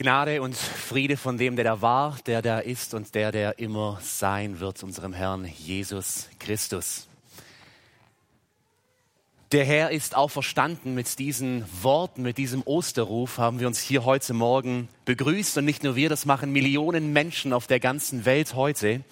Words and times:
Gnade 0.00 0.42
und 0.42 0.56
Friede 0.56 1.16
von 1.16 1.38
dem, 1.38 1.56
der 1.56 1.64
da 1.64 1.82
war, 1.82 2.16
der 2.24 2.40
da 2.40 2.60
ist 2.60 2.94
und 2.94 3.16
der, 3.16 3.32
der 3.32 3.58
immer 3.58 3.98
sein 4.00 4.60
wird, 4.60 4.84
unserem 4.84 5.12
Herrn 5.12 5.44
Jesus 5.44 6.28
Christus. 6.38 7.08
Der 9.50 9.64
Herr 9.64 9.90
ist 9.90 10.14
auferstanden. 10.14 10.94
Mit 10.94 11.18
diesen 11.18 11.64
Worten, 11.82 12.22
mit 12.22 12.38
diesem 12.38 12.62
Osterruf 12.64 13.38
haben 13.38 13.58
wir 13.58 13.66
uns 13.66 13.80
hier 13.80 14.04
heute 14.04 14.34
Morgen 14.34 14.88
begrüßt. 15.04 15.58
Und 15.58 15.64
nicht 15.64 15.82
nur 15.82 15.96
wir, 15.96 16.08
das 16.08 16.26
machen 16.26 16.52
Millionen 16.52 17.12
Menschen 17.12 17.52
auf 17.52 17.66
der 17.66 17.80
ganzen 17.80 18.24
Welt 18.24 18.54
heute. 18.54 19.02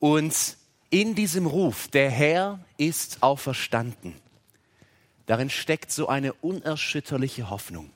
Und 0.00 0.56
in 0.90 1.14
diesem 1.14 1.46
Ruf, 1.46 1.86
der 1.86 2.10
Herr 2.10 2.58
ist 2.78 3.22
auferstanden, 3.22 4.16
darin 5.26 5.50
steckt 5.50 5.92
so 5.92 6.08
eine 6.08 6.32
unerschütterliche 6.32 7.48
Hoffnung 7.48 7.92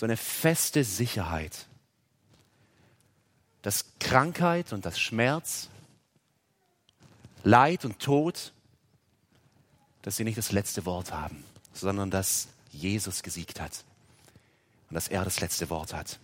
so 0.00 0.06
eine 0.06 0.16
feste 0.16 0.82
Sicherheit, 0.82 1.66
dass 3.60 3.84
Krankheit 3.98 4.72
und 4.72 4.86
das 4.86 4.98
Schmerz, 4.98 5.68
Leid 7.44 7.84
und 7.84 7.98
Tod, 7.98 8.54
dass 10.00 10.16
sie 10.16 10.24
nicht 10.24 10.38
das 10.38 10.52
letzte 10.52 10.86
Wort 10.86 11.12
haben, 11.12 11.44
sondern 11.74 12.10
dass 12.10 12.48
Jesus 12.72 13.22
gesiegt 13.22 13.60
hat 13.60 13.84
und 14.88 14.94
dass 14.94 15.08
er 15.08 15.22
das 15.22 15.42
letzte 15.42 15.68
Wort 15.68 15.92
hat. 15.92 16.18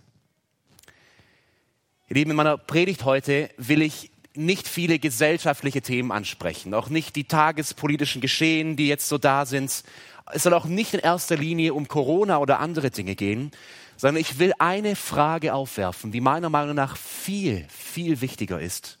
Ihr 2.09 2.15
Lieben, 2.15 2.31
in 2.31 2.37
meiner 2.37 2.57
Predigt 2.57 3.05
heute 3.05 3.51
will 3.57 3.83
ich 3.83 4.09
nicht 4.33 4.67
viele 4.67 4.97
gesellschaftliche 4.97 5.83
Themen 5.83 6.11
ansprechen, 6.11 6.73
auch 6.73 6.89
nicht 6.89 7.15
die 7.15 7.25
tagespolitischen 7.25 8.21
Geschehen, 8.21 8.75
die 8.75 8.87
jetzt 8.87 9.07
so 9.07 9.19
da 9.19 9.45
sind, 9.45 9.83
es 10.31 10.43
soll 10.43 10.53
auch 10.53 10.65
nicht 10.65 10.93
in 10.93 10.99
erster 10.99 11.37
Linie 11.37 11.73
um 11.73 11.87
Corona 11.87 12.37
oder 12.37 12.59
andere 12.59 12.91
Dinge 12.91 13.15
gehen, 13.15 13.51
sondern 13.95 14.21
ich 14.21 14.39
will 14.39 14.53
eine 14.59 14.95
Frage 14.95 15.53
aufwerfen, 15.53 16.11
die 16.11 16.21
meiner 16.21 16.49
Meinung 16.49 16.75
nach 16.75 16.97
viel, 16.97 17.65
viel 17.69 18.21
wichtiger 18.21 18.59
ist. 18.59 18.99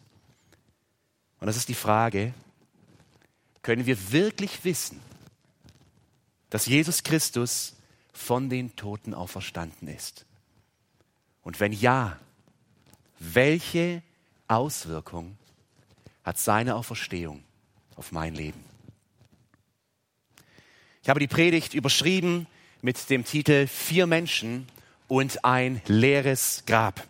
Und 1.39 1.47
das 1.47 1.57
ist 1.57 1.69
die 1.69 1.75
Frage, 1.75 2.33
können 3.61 3.85
wir 3.85 4.11
wirklich 4.11 4.63
wissen, 4.63 4.99
dass 6.49 6.65
Jesus 6.65 7.03
Christus 7.03 7.75
von 8.13 8.49
den 8.49 8.75
Toten 8.75 9.13
auferstanden 9.13 9.87
ist? 9.87 10.25
Und 11.43 11.59
wenn 11.59 11.73
ja, 11.73 12.17
welche 13.19 14.01
Auswirkung 14.47 15.37
hat 16.23 16.37
seine 16.37 16.75
Auferstehung 16.75 17.43
auf 17.95 18.11
mein 18.11 18.33
Leben? 18.33 18.76
Ich 21.07 21.09
habe 21.09 21.21
die 21.21 21.27
Predigt 21.27 21.73
überschrieben 21.73 22.47
mit 22.81 23.09
dem 23.09 23.23
Titel 23.23 23.65
Vier 23.67 24.07
Menschen 24.07 24.67
und 25.07 25.45
ein 25.45 25.81
leeres 25.85 26.63
Grab. 26.67 27.07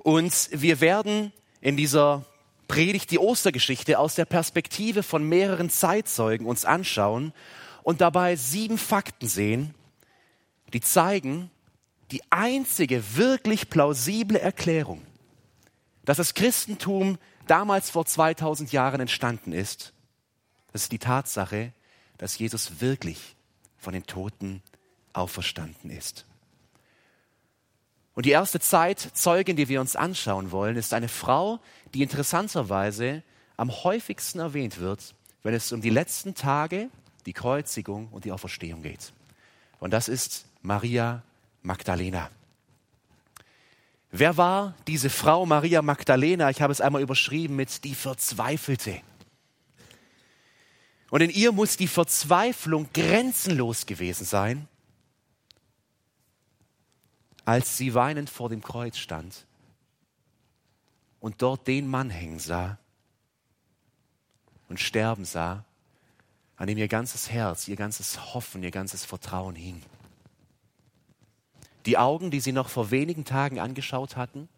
Und 0.00 0.48
wir 0.50 0.80
werden 0.80 1.32
in 1.60 1.76
dieser 1.76 2.24
Predigt 2.66 3.12
die 3.12 3.20
Ostergeschichte 3.20 4.00
aus 4.00 4.16
der 4.16 4.24
Perspektive 4.24 5.04
von 5.04 5.22
mehreren 5.22 5.70
Zeitzeugen 5.70 6.44
uns 6.44 6.64
anschauen 6.64 7.32
und 7.84 8.00
dabei 8.00 8.34
sieben 8.34 8.78
Fakten 8.78 9.28
sehen, 9.28 9.74
die 10.72 10.80
zeigen, 10.80 11.52
die 12.10 12.22
einzige 12.30 13.14
wirklich 13.14 13.70
plausible 13.70 14.40
Erklärung, 14.40 15.02
dass 16.04 16.16
das 16.16 16.34
Christentum 16.34 17.16
damals 17.46 17.90
vor 17.90 18.06
2000 18.06 18.72
Jahren 18.72 19.00
entstanden 19.00 19.52
ist, 19.52 19.92
das 20.72 20.82
ist 20.82 20.90
die 20.90 20.98
Tatsache, 20.98 21.72
dass 22.20 22.38
Jesus 22.38 22.82
wirklich 22.82 23.34
von 23.78 23.94
den 23.94 24.04
Toten 24.04 24.62
auferstanden 25.14 25.90
ist. 25.90 26.26
Und 28.12 28.26
die 28.26 28.30
erste 28.30 28.60
Zeitzeugin, 28.60 29.56
die 29.56 29.70
wir 29.70 29.80
uns 29.80 29.96
anschauen 29.96 30.50
wollen, 30.50 30.76
ist 30.76 30.92
eine 30.92 31.08
Frau, 31.08 31.60
die 31.94 32.02
interessanterweise 32.02 33.22
am 33.56 33.70
häufigsten 33.70 34.38
erwähnt 34.38 34.80
wird, 34.80 35.14
wenn 35.42 35.54
es 35.54 35.72
um 35.72 35.80
die 35.80 35.88
letzten 35.88 36.34
Tage, 36.34 36.90
die 37.24 37.32
Kreuzigung 37.32 38.08
und 38.08 38.26
die 38.26 38.32
Auferstehung 38.32 38.82
geht. 38.82 39.14
Und 39.78 39.92
das 39.92 40.08
ist 40.08 40.44
Maria 40.60 41.22
Magdalena. 41.62 42.28
Wer 44.10 44.36
war 44.36 44.74
diese 44.86 45.08
Frau 45.08 45.46
Maria 45.46 45.80
Magdalena? 45.80 46.50
Ich 46.50 46.60
habe 46.60 46.72
es 46.72 46.82
einmal 46.82 47.00
überschrieben 47.00 47.56
mit 47.56 47.82
die 47.84 47.94
Verzweifelte. 47.94 49.00
Und 51.10 51.22
in 51.22 51.30
ihr 51.30 51.52
muss 51.52 51.76
die 51.76 51.88
Verzweiflung 51.88 52.88
grenzenlos 52.92 53.86
gewesen 53.86 54.24
sein, 54.24 54.68
als 57.44 57.76
sie 57.76 57.94
weinend 57.94 58.30
vor 58.30 58.48
dem 58.48 58.62
Kreuz 58.62 58.96
stand 58.96 59.44
und 61.18 61.42
dort 61.42 61.66
den 61.66 61.88
Mann 61.88 62.10
hängen 62.10 62.38
sah 62.38 62.78
und 64.68 64.78
sterben 64.78 65.24
sah, 65.24 65.64
an 66.56 66.68
dem 66.68 66.78
ihr 66.78 66.88
ganzes 66.88 67.30
Herz, 67.30 67.66
ihr 67.66 67.76
ganzes 67.76 68.34
Hoffen, 68.34 68.62
ihr 68.62 68.70
ganzes 68.70 69.04
Vertrauen 69.04 69.56
hing. 69.56 69.82
Die 71.86 71.98
Augen, 71.98 72.30
die 72.30 72.40
sie 72.40 72.52
noch 72.52 72.68
vor 72.68 72.90
wenigen 72.90 73.24
Tagen 73.24 73.58
angeschaut 73.58 74.16
hatten, 74.16 74.48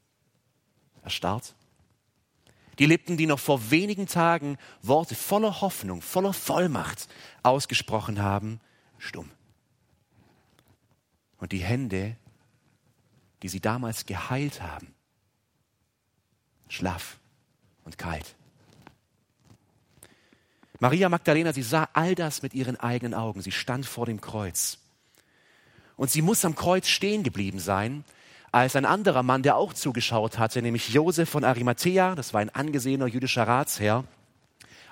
erstarrt. 1.03 1.55
Die 2.79 2.87
Lippen, 2.87 3.17
die 3.17 3.27
noch 3.27 3.39
vor 3.39 3.71
wenigen 3.71 4.07
Tagen 4.07 4.57
Worte 4.81 5.15
voller 5.15 5.61
Hoffnung, 5.61 6.03
voller 6.03 6.33
Vollmacht 6.33 7.09
ausgesprochen 7.43 8.23
haben, 8.23 8.61
stumm. 8.99 9.31
Und 11.39 11.53
die 11.53 11.59
Hände, 11.59 12.17
die 13.43 13.49
sie 13.49 13.61
damals 13.61 14.07
geheilt 14.07 14.63
haben, 14.63 14.95
schlaff 16.69 17.19
und 17.85 17.99
kalt. 17.99 18.37
Maria 20.83 21.09
Magdalena, 21.09 21.53
sie 21.53 21.63
sah 21.63 21.89
all 21.93 22.15
das 22.17 22.43
mit 22.43 22.55
ihren 22.55 22.77
eigenen 22.77 23.15
Augen. 23.15 23.41
Sie 23.41 23.53
stand 23.53 23.87
vor 23.87 24.07
dem 24.07 24.21
Kreuz. 24.21 24.79
Und 25.97 26.11
sie 26.11 26.23
muss 26.23 26.45
am 26.45 26.57
Kreuz 26.57 26.89
stehen 26.89 27.23
geblieben 27.23 27.61
sein, 27.61 28.05
als 28.53 28.77
ein 28.77 28.85
anderer 28.85 29.23
Mann, 29.23 29.43
der 29.43 29.57
auch 29.57 29.73
zugeschaut 29.73 30.39
hatte, 30.39 30.61
nämlich 30.61 30.91
Josef 30.91 31.29
von 31.29 31.43
Arimathea, 31.43 32.15
das 32.15 32.35
war 32.35 32.43
ein 32.43 32.51
angesehener 32.51 33.07
jüdischer 33.07 33.49
Ratsherr, 33.49 34.05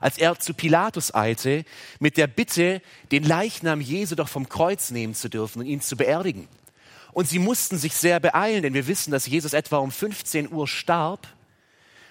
als 0.00 0.16
er 0.16 0.38
zu 0.38 0.54
Pilatus 0.54 1.14
eilte 1.14 1.66
mit 1.98 2.16
der 2.16 2.26
Bitte, 2.26 2.80
den 3.12 3.22
Leichnam 3.22 3.82
Jesu 3.82 4.14
doch 4.14 4.28
vom 4.28 4.48
Kreuz 4.48 4.90
nehmen 4.90 5.14
zu 5.14 5.28
dürfen 5.28 5.60
und 5.60 5.66
ihn 5.66 5.82
zu 5.82 5.98
beerdigen. 5.98 6.48
Und 7.12 7.28
sie 7.28 7.38
mussten 7.38 7.76
sich 7.76 7.94
sehr 7.94 8.18
beeilen, 8.18 8.62
denn 8.62 8.72
wir 8.72 8.86
wissen, 8.86 9.10
dass 9.10 9.26
Jesus 9.26 9.52
etwa 9.52 9.76
um 9.76 9.90
15 9.90 10.50
Uhr 10.50 10.66
starb 10.66 11.28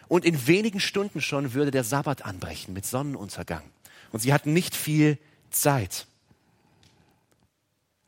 und 0.08 0.26
in 0.26 0.46
wenigen 0.46 0.80
Stunden 0.80 1.20
schon 1.20 1.54
würde 1.54 1.72
der 1.72 1.84
Sabbat 1.84 2.26
anbrechen 2.26 2.76
mit 2.76 2.86
Sonnenuntergang. 2.86 3.64
Und 4.12 4.20
sie 4.20 4.34
hatten 4.34 4.54
nicht 4.54 4.76
viel 4.76 5.18
Zeit. 5.50 6.06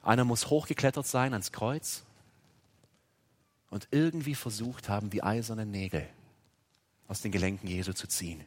Einer 0.04 0.26
muss 0.26 0.52
hochgeklettert 0.52 1.08
sein 1.08 1.34
ans 1.34 1.52
Kreuz 1.52 2.04
und 3.72 3.88
irgendwie 3.90 4.36
versucht 4.36 4.90
haben, 4.90 5.10
die 5.10 5.24
eisernen 5.24 5.72
Nägel 5.72 6.08
aus 7.08 7.22
den 7.22 7.32
Gelenken 7.32 7.68
Jesu 7.68 7.94
zu 7.94 8.08
ziehen. 8.08 8.44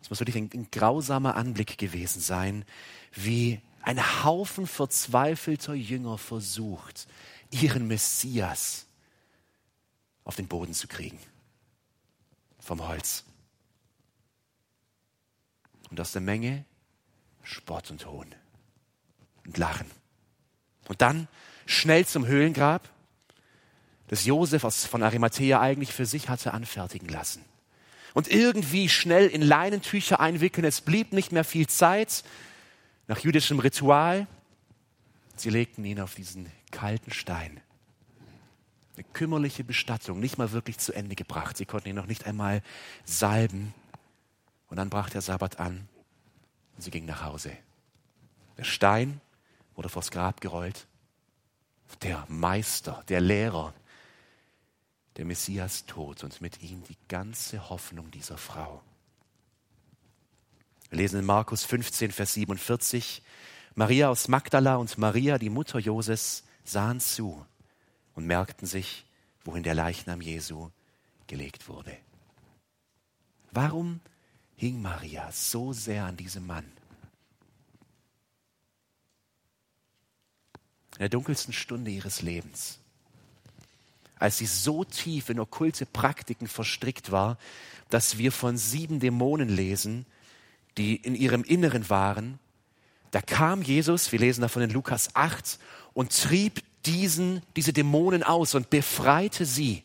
Es 0.00 0.10
muss 0.10 0.20
wirklich 0.20 0.36
ein, 0.36 0.50
ein 0.54 0.70
grausamer 0.70 1.34
Anblick 1.34 1.76
gewesen 1.76 2.20
sein, 2.20 2.64
wie 3.12 3.60
ein 3.82 4.22
Haufen 4.22 4.66
verzweifelter 4.66 5.74
Jünger 5.74 6.18
versucht, 6.18 7.08
ihren 7.50 7.88
Messias 7.88 8.86
auf 10.24 10.36
den 10.36 10.46
Boden 10.46 10.74
zu 10.74 10.86
kriegen. 10.86 11.18
Vom 12.60 12.86
Holz. 12.86 13.24
Und 15.90 15.98
aus 15.98 16.12
der 16.12 16.20
Menge 16.20 16.66
Spott 17.42 17.90
und 17.90 18.04
Hohn 18.04 18.34
und 19.46 19.56
Lachen. 19.56 19.90
Und 20.86 21.00
dann 21.00 21.28
schnell 21.64 22.04
zum 22.06 22.26
Höhlengrab 22.26 22.90
das 24.08 24.24
Josef 24.24 24.62
von 24.62 25.02
Arimathea 25.02 25.60
eigentlich 25.60 25.92
für 25.92 26.06
sich 26.06 26.28
hatte 26.28 26.54
anfertigen 26.54 27.08
lassen. 27.08 27.44
Und 28.14 28.28
irgendwie 28.28 28.88
schnell 28.88 29.28
in 29.28 29.42
Leinentücher 29.42 30.18
einwickeln. 30.18 30.64
Es 30.64 30.80
blieb 30.80 31.12
nicht 31.12 31.30
mehr 31.30 31.44
viel 31.44 31.66
Zeit. 31.66 32.24
Nach 33.06 33.18
jüdischem 33.18 33.58
Ritual. 33.58 34.26
Sie 35.36 35.50
legten 35.50 35.84
ihn 35.84 36.00
auf 36.00 36.14
diesen 36.14 36.50
kalten 36.70 37.12
Stein. 37.12 37.60
Eine 38.96 39.04
kümmerliche 39.12 39.62
Bestattung, 39.62 40.18
nicht 40.18 40.38
mal 40.38 40.50
wirklich 40.50 40.78
zu 40.78 40.92
Ende 40.92 41.14
gebracht. 41.14 41.56
Sie 41.56 41.66
konnten 41.66 41.90
ihn 41.90 41.94
noch 41.94 42.06
nicht 42.06 42.26
einmal 42.26 42.62
salben. 43.04 43.72
Und 44.68 44.78
dann 44.78 44.90
brach 44.90 45.10
der 45.10 45.20
Sabbat 45.20 45.60
an 45.60 45.88
und 46.76 46.82
sie 46.82 46.90
gingen 46.90 47.06
nach 47.06 47.22
Hause. 47.22 47.52
Der 48.56 48.64
Stein 48.64 49.20
wurde 49.76 49.88
vors 49.88 50.10
Grab 50.10 50.40
gerollt. 50.40 50.86
Der 52.02 52.26
Meister, 52.28 53.04
der 53.08 53.20
Lehrer, 53.20 53.72
der 55.18 55.24
Messias 55.24 55.84
tot 55.84 56.22
und 56.22 56.40
mit 56.40 56.62
ihm 56.62 56.84
die 56.84 56.96
ganze 57.08 57.68
Hoffnung 57.68 58.10
dieser 58.12 58.38
Frau. 58.38 58.80
Wir 60.90 60.98
lesen 60.98 61.18
in 61.18 61.26
Markus 61.26 61.64
15, 61.64 62.12
Vers 62.12 62.34
47, 62.34 63.22
Maria 63.74 64.10
aus 64.10 64.28
Magdala 64.28 64.76
und 64.76 64.96
Maria, 64.96 65.38
die 65.38 65.50
Mutter 65.50 65.80
Joses, 65.80 66.44
sahen 66.64 67.00
zu, 67.00 67.44
und 68.14 68.26
merkten 68.26 68.66
sich, 68.66 69.04
wohin 69.44 69.64
der 69.64 69.74
Leichnam 69.74 70.20
Jesu 70.20 70.70
gelegt 71.26 71.68
wurde. 71.68 71.96
Warum 73.50 74.00
hing 74.56 74.80
Maria 74.80 75.30
so 75.32 75.72
sehr 75.72 76.04
an 76.04 76.16
diesem 76.16 76.46
Mann? 76.46 76.70
In 80.92 81.00
der 81.00 81.08
dunkelsten 81.08 81.52
Stunde 81.52 81.90
ihres 81.90 82.22
Lebens, 82.22 82.78
als 84.18 84.38
sie 84.38 84.46
so 84.46 84.84
tief 84.84 85.28
in 85.28 85.40
okkulte 85.40 85.86
Praktiken 85.86 86.48
verstrickt 86.48 87.12
war, 87.12 87.38
dass 87.90 88.18
wir 88.18 88.32
von 88.32 88.56
sieben 88.56 89.00
Dämonen 89.00 89.48
lesen, 89.48 90.06
die 90.76 90.96
in 90.96 91.14
ihrem 91.14 91.44
Inneren 91.44 91.88
waren, 91.90 92.38
da 93.10 93.22
kam 93.22 93.62
Jesus, 93.62 94.12
wir 94.12 94.18
lesen 94.18 94.42
davon 94.42 94.62
in 94.62 94.70
Lukas 94.70 95.14
8, 95.14 95.58
und 95.94 96.16
trieb 96.22 96.62
diesen, 96.84 97.42
diese 97.56 97.72
Dämonen 97.72 98.22
aus 98.22 98.54
und 98.54 98.70
befreite 98.70 99.44
sie. 99.44 99.82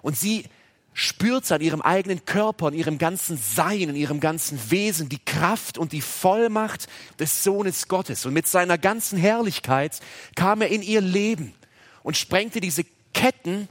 Und 0.00 0.16
sie 0.16 0.46
spürte 0.94 1.54
an 1.54 1.60
ihrem 1.60 1.80
eigenen 1.80 2.24
Körper, 2.24 2.68
in 2.68 2.74
ihrem 2.74 2.98
ganzen 2.98 3.36
Sein, 3.38 3.88
in 3.88 3.96
ihrem 3.96 4.20
ganzen 4.20 4.58
Wesen 4.70 5.08
die 5.08 5.18
Kraft 5.18 5.78
und 5.78 5.92
die 5.92 6.02
Vollmacht 6.02 6.86
des 7.18 7.44
Sohnes 7.44 7.88
Gottes. 7.88 8.26
Und 8.26 8.34
mit 8.34 8.46
seiner 8.46 8.78
ganzen 8.78 9.18
Herrlichkeit 9.18 10.00
kam 10.34 10.60
er 10.60 10.68
in 10.68 10.82
ihr 10.82 11.00
Leben 11.00 11.54
und 12.02 12.16
sprengte 12.16 12.60
diese 12.60 12.84
Ketten, 13.12 13.68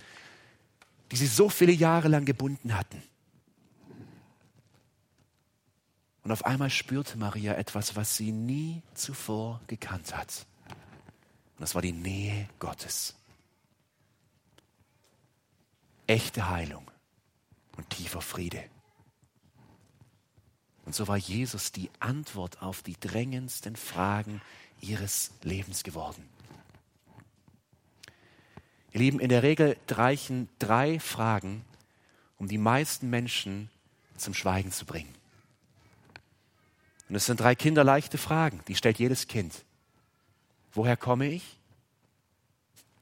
die 1.11 1.15
sie 1.15 1.27
so 1.27 1.49
viele 1.49 1.71
Jahre 1.71 2.07
lang 2.07 2.25
gebunden 2.25 2.77
hatten. 2.77 3.01
Und 6.23 6.31
auf 6.31 6.45
einmal 6.45 6.69
spürte 6.69 7.17
Maria 7.17 7.55
etwas, 7.55 7.95
was 7.95 8.15
sie 8.15 8.31
nie 8.31 8.83
zuvor 8.93 9.59
gekannt 9.67 10.15
hat. 10.15 10.45
Und 10.67 11.61
das 11.61 11.75
war 11.75 11.81
die 11.81 11.91
Nähe 11.91 12.47
Gottes. 12.59 13.15
Echte 16.07 16.49
Heilung 16.49 16.89
und 17.77 17.89
tiefer 17.89 18.21
Friede. 18.21 18.63
Und 20.85 20.95
so 20.95 21.07
war 21.07 21.17
Jesus 21.17 21.71
die 21.71 21.89
Antwort 21.99 22.61
auf 22.61 22.81
die 22.81 22.99
drängendsten 22.99 23.75
Fragen 23.75 24.41
ihres 24.81 25.31
Lebens 25.41 25.83
geworden. 25.83 26.27
Ihr 28.93 28.99
Lieben, 28.99 29.19
in 29.19 29.29
der 29.29 29.43
Regel 29.43 29.77
reichen 29.89 30.49
drei 30.59 30.99
Fragen, 30.99 31.63
um 32.37 32.47
die 32.47 32.57
meisten 32.57 33.09
Menschen 33.09 33.69
zum 34.17 34.33
Schweigen 34.33 34.71
zu 34.71 34.85
bringen. 34.85 35.13
Und 37.09 37.15
es 37.15 37.25
sind 37.25 37.39
drei 37.39 37.55
kinderleichte 37.55 38.17
Fragen, 38.17 38.61
die 38.67 38.75
stellt 38.75 38.99
jedes 38.99 39.27
Kind. 39.27 39.65
Woher 40.73 40.97
komme 40.97 41.27
ich? 41.27 41.57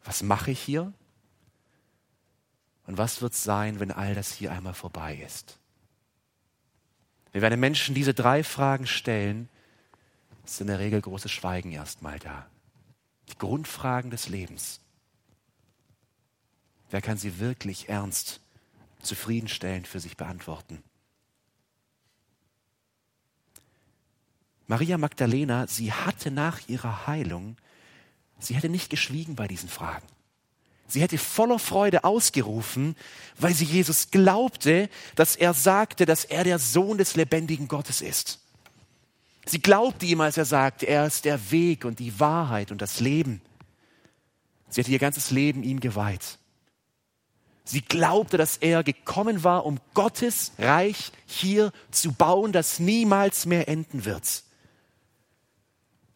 Was 0.03 0.24
mache 0.24 0.51
ich 0.51 0.59
hier? 0.59 0.91
Und 2.88 2.97
was 2.97 3.21
wird 3.21 3.35
sein, 3.35 3.80
wenn 3.80 3.92
all 3.92 4.15
das 4.15 4.31
hier 4.33 4.51
einmal 4.51 4.74
vorbei 4.74 5.21
ist? 5.24 5.59
Wenn 7.31 7.42
wir 7.42 7.47
einem 7.47 7.59
Menschen 7.59 7.94
diese 7.94 8.15
drei 8.15 8.44
Fragen 8.44 8.88
stellen, 8.88 9.47
ist 10.44 10.62
in 10.62 10.68
der 10.68 10.80
Regel 10.80 11.00
großes 11.00 11.31
Schweigen 11.31 11.71
erstmal 11.71 12.18
da. 12.18 12.47
Die 13.30 13.38
Grundfragen 13.38 14.09
des 14.09 14.27
Lebens. 14.27 14.81
Wer 16.89 17.01
kann 17.01 17.18
sie 17.18 17.39
wirklich 17.39 17.89
ernst, 17.89 18.41
zufriedenstellend 19.01 19.88
für 19.88 20.00
sich 20.00 20.18
beantworten? 20.18 20.83
Maria 24.68 24.97
Magdalena, 24.97 25.68
sie 25.68 25.91
hatte 25.94 26.30
nach 26.30 26.68
ihrer 26.68 27.07
Heilung, 27.07 27.57
sie 28.39 28.56
hätte 28.56 28.69
nicht 28.69 28.89
geschwiegen 28.89 29.36
bei 29.36 29.47
diesen 29.47 29.69
Fragen. 29.69 30.06
Sie 30.88 31.01
hätte 31.01 31.19
voller 31.19 31.59
Freude 31.59 32.03
ausgerufen, 32.03 32.95
weil 33.38 33.53
sie 33.53 33.65
Jesus 33.65 34.09
glaubte, 34.09 34.89
dass 35.15 35.35
er 35.35 35.53
sagte, 35.53 36.06
dass 36.06 36.25
er 36.25 36.44
der 36.44 36.57
Sohn 36.57 36.97
des 36.97 37.15
lebendigen 37.15 37.68
Gottes 37.68 38.01
ist. 38.01 38.39
Sie 39.45 39.62
glaubte 39.62 40.06
ihm, 40.06 40.21
als 40.21 40.38
er 40.38 40.45
sagte, 40.45 40.88
er 40.88 41.06
ist 41.06 41.25
der 41.25 41.51
Weg 41.51 41.85
und 41.85 42.00
die 42.00 42.19
Wahrheit 42.19 42.71
und 42.71 42.81
das 42.81 43.00
Leben. 43.00 43.42
Sie 44.69 44.81
hatte 44.81 44.92
ihr 44.92 45.00
ganzes 45.00 45.31
Leben 45.31 45.63
ihm 45.63 45.80
geweiht. 45.80 46.39
Sie 47.69 47.81
glaubte, 47.81 48.38
dass 48.38 48.57
er 48.57 48.83
gekommen 48.83 49.44
war, 49.44 49.63
um 49.63 49.80
Gottes 49.94 50.54
Reich 50.57 51.12
hier 51.27 51.71
zu 51.92 52.12
bauen, 52.12 52.51
das 52.51 52.80
niemals 52.80 53.45
mehr 53.45 53.68
enden 53.68 54.06
wird. 54.06 54.44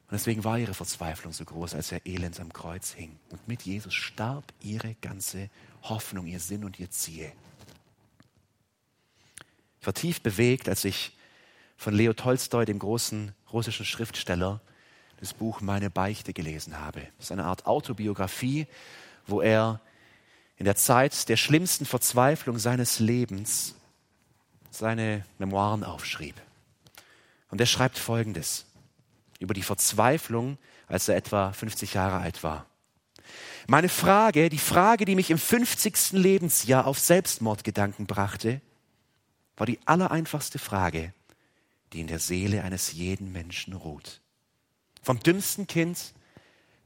Und 0.08 0.14
deswegen 0.14 0.44
war 0.44 0.58
ihre 0.58 0.74
Verzweiflung 0.74 1.32
so 1.32 1.46
groß, 1.46 1.76
als 1.76 1.92
er 1.92 2.04
elend 2.08 2.40
am 2.40 2.52
Kreuz 2.52 2.94
hing. 2.94 3.20
Und 3.30 3.48
mit 3.48 3.62
Jesus 3.62 3.94
starb 3.94 4.52
ihre 4.62 4.96
ganze 4.96 5.52
Hoffnung, 5.84 6.26
ihr 6.26 6.40
Sinn 6.40 6.64
und 6.66 6.80
ihr 6.80 6.90
Ziel. 6.90 7.32
Ich 9.80 9.86
war 9.86 9.94
tief 9.94 10.22
bewegt, 10.22 10.68
als 10.68 10.84
ich 10.86 11.16
von 11.78 11.94
Leo 11.94 12.14
Tolstoi, 12.14 12.66
dem 12.66 12.80
großen 12.80 13.32
russischen 13.52 13.86
Schriftsteller, 13.86 14.60
das 15.20 15.36
Buch 15.36 15.62
Meine 15.62 15.92
Beichte 15.92 16.34
gelesen 16.34 16.80
habe. 16.80 17.02
Das 17.18 17.28
ist 17.28 17.32
eine 17.32 17.46
Art 17.46 17.68
Autobiografie, 17.68 18.66
wo 19.28 19.40
er 19.40 19.80
in 20.58 20.66
der 20.66 20.76
Zeit 20.76 21.30
der 21.30 21.38
schlimmsten 21.38 21.86
Verzweiflung 21.86 22.60
seines 22.60 23.00
Lebens 23.00 23.76
seine 24.72 25.26
Memoiren 25.38 25.84
aufschrieb. 25.84 26.36
Und 27.50 27.60
er 27.60 27.68
schreibt 27.68 27.98
Folgendes 27.98 28.66
über 29.40 29.54
die 29.54 29.62
Verzweiflung, 29.62 30.58
als 30.88 31.08
er 31.08 31.16
etwa 31.16 31.54
50 31.54 31.94
Jahre 31.94 32.18
alt 32.18 32.44
war. 32.44 32.66
Meine 33.68 33.90
Frage, 33.90 34.50
die 34.50 34.58
Frage, 34.58 35.06
die 35.06 35.16
mich 35.16 35.32
im 35.32 35.38
50. 35.38 36.14
Lebensjahr 36.14 36.86
auf 36.86 37.00
Selbstmordgedanken 37.00 38.08
brachte, 38.08 38.62
war 39.56 39.66
die 39.66 39.80
allereinfachste 39.86 40.60
Frage, 40.60 41.14
die 41.94 42.02
in 42.02 42.08
der 42.08 42.20
Seele 42.20 42.64
eines 42.64 42.92
jeden 42.94 43.32
Menschen 43.32 43.74
ruht. 43.74 44.22
Vom 45.02 45.20
dümmsten 45.20 45.68
Kind 45.68 46.14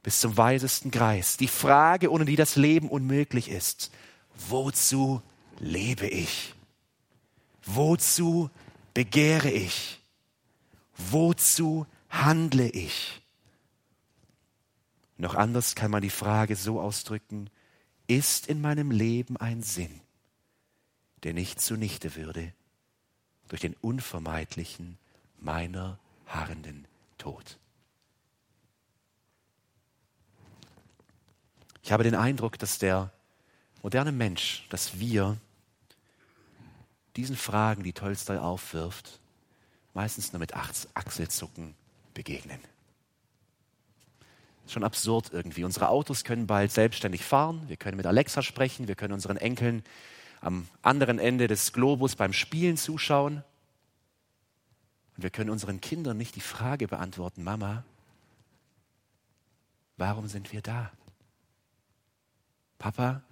bis 0.02 0.20
zum 0.20 0.36
weisesten 0.36 0.90
Greis. 0.90 1.36
Die 1.36 1.48
Frage, 1.48 2.10
ohne 2.10 2.24
die 2.24 2.36
das 2.36 2.56
Leben 2.56 2.88
unmöglich 2.88 3.50
ist. 3.50 3.90
Wozu 4.48 5.22
lebe 5.58 6.06
ich? 6.06 6.54
Wozu 7.64 8.50
begehre 8.94 9.50
ich? 9.50 10.00
Wozu 10.96 11.86
handle 12.08 12.68
ich? 12.68 13.20
Noch 15.16 15.34
anders 15.34 15.74
kann 15.74 15.90
man 15.90 16.02
die 16.02 16.10
Frage 16.10 16.56
so 16.56 16.80
ausdrücken, 16.80 17.50
ist 18.06 18.46
in 18.46 18.60
meinem 18.60 18.90
Leben 18.90 19.36
ein 19.36 19.62
Sinn, 19.62 20.00
der 21.24 21.34
nicht 21.34 21.60
zunichte 21.60 22.14
würde 22.14 22.52
durch 23.48 23.60
den 23.60 23.74
unvermeidlichen 23.74 24.96
meiner 25.38 25.98
harrenden 26.26 26.86
Tod? 27.18 27.58
Ich 31.88 31.92
habe 31.92 32.04
den 32.04 32.14
Eindruck, 32.14 32.58
dass 32.58 32.78
der 32.78 33.10
moderne 33.82 34.12
Mensch, 34.12 34.66
dass 34.68 35.00
wir 35.00 35.38
diesen 37.16 37.34
Fragen, 37.34 37.82
die 37.82 37.94
Tolstoi 37.94 38.36
aufwirft, 38.36 39.20
meistens 39.94 40.34
nur 40.34 40.38
mit 40.38 40.52
Achselzucken 40.54 41.74
begegnen. 42.12 42.60
Schon 44.66 44.84
absurd 44.84 45.30
irgendwie. 45.32 45.64
Unsere 45.64 45.88
Autos 45.88 46.24
können 46.24 46.46
bald 46.46 46.72
selbstständig 46.72 47.24
fahren, 47.24 47.66
wir 47.68 47.78
können 47.78 47.96
mit 47.96 48.04
Alexa 48.04 48.42
sprechen, 48.42 48.86
wir 48.86 48.94
können 48.94 49.14
unseren 49.14 49.38
Enkeln 49.38 49.82
am 50.42 50.68
anderen 50.82 51.18
Ende 51.18 51.46
des 51.46 51.72
Globus 51.72 52.16
beim 52.16 52.34
Spielen 52.34 52.76
zuschauen. 52.76 53.42
Und 55.16 55.22
wir 55.22 55.30
können 55.30 55.48
unseren 55.48 55.80
Kindern 55.80 56.18
nicht 56.18 56.36
die 56.36 56.42
Frage 56.42 56.86
beantworten, 56.86 57.44
Mama, 57.44 57.82
warum 59.96 60.28
sind 60.28 60.52
wir 60.52 60.60
da? 60.60 60.92
Papa, 62.78 63.22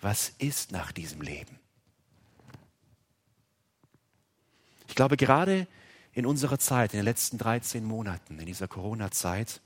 was 0.00 0.32
ist 0.38 0.72
nach 0.72 0.92
diesem 0.92 1.20
Leben? 1.20 1.58
Ich 4.88 4.94
glaube, 4.94 5.16
gerade 5.16 5.66
in 6.12 6.26
unserer 6.26 6.58
Zeit, 6.58 6.92
in 6.92 6.98
den 6.98 7.04
letzten 7.04 7.38
13 7.38 7.84
Monaten, 7.84 8.38
in 8.38 8.46
dieser 8.46 8.68
Corona-Zeit, 8.68 9.60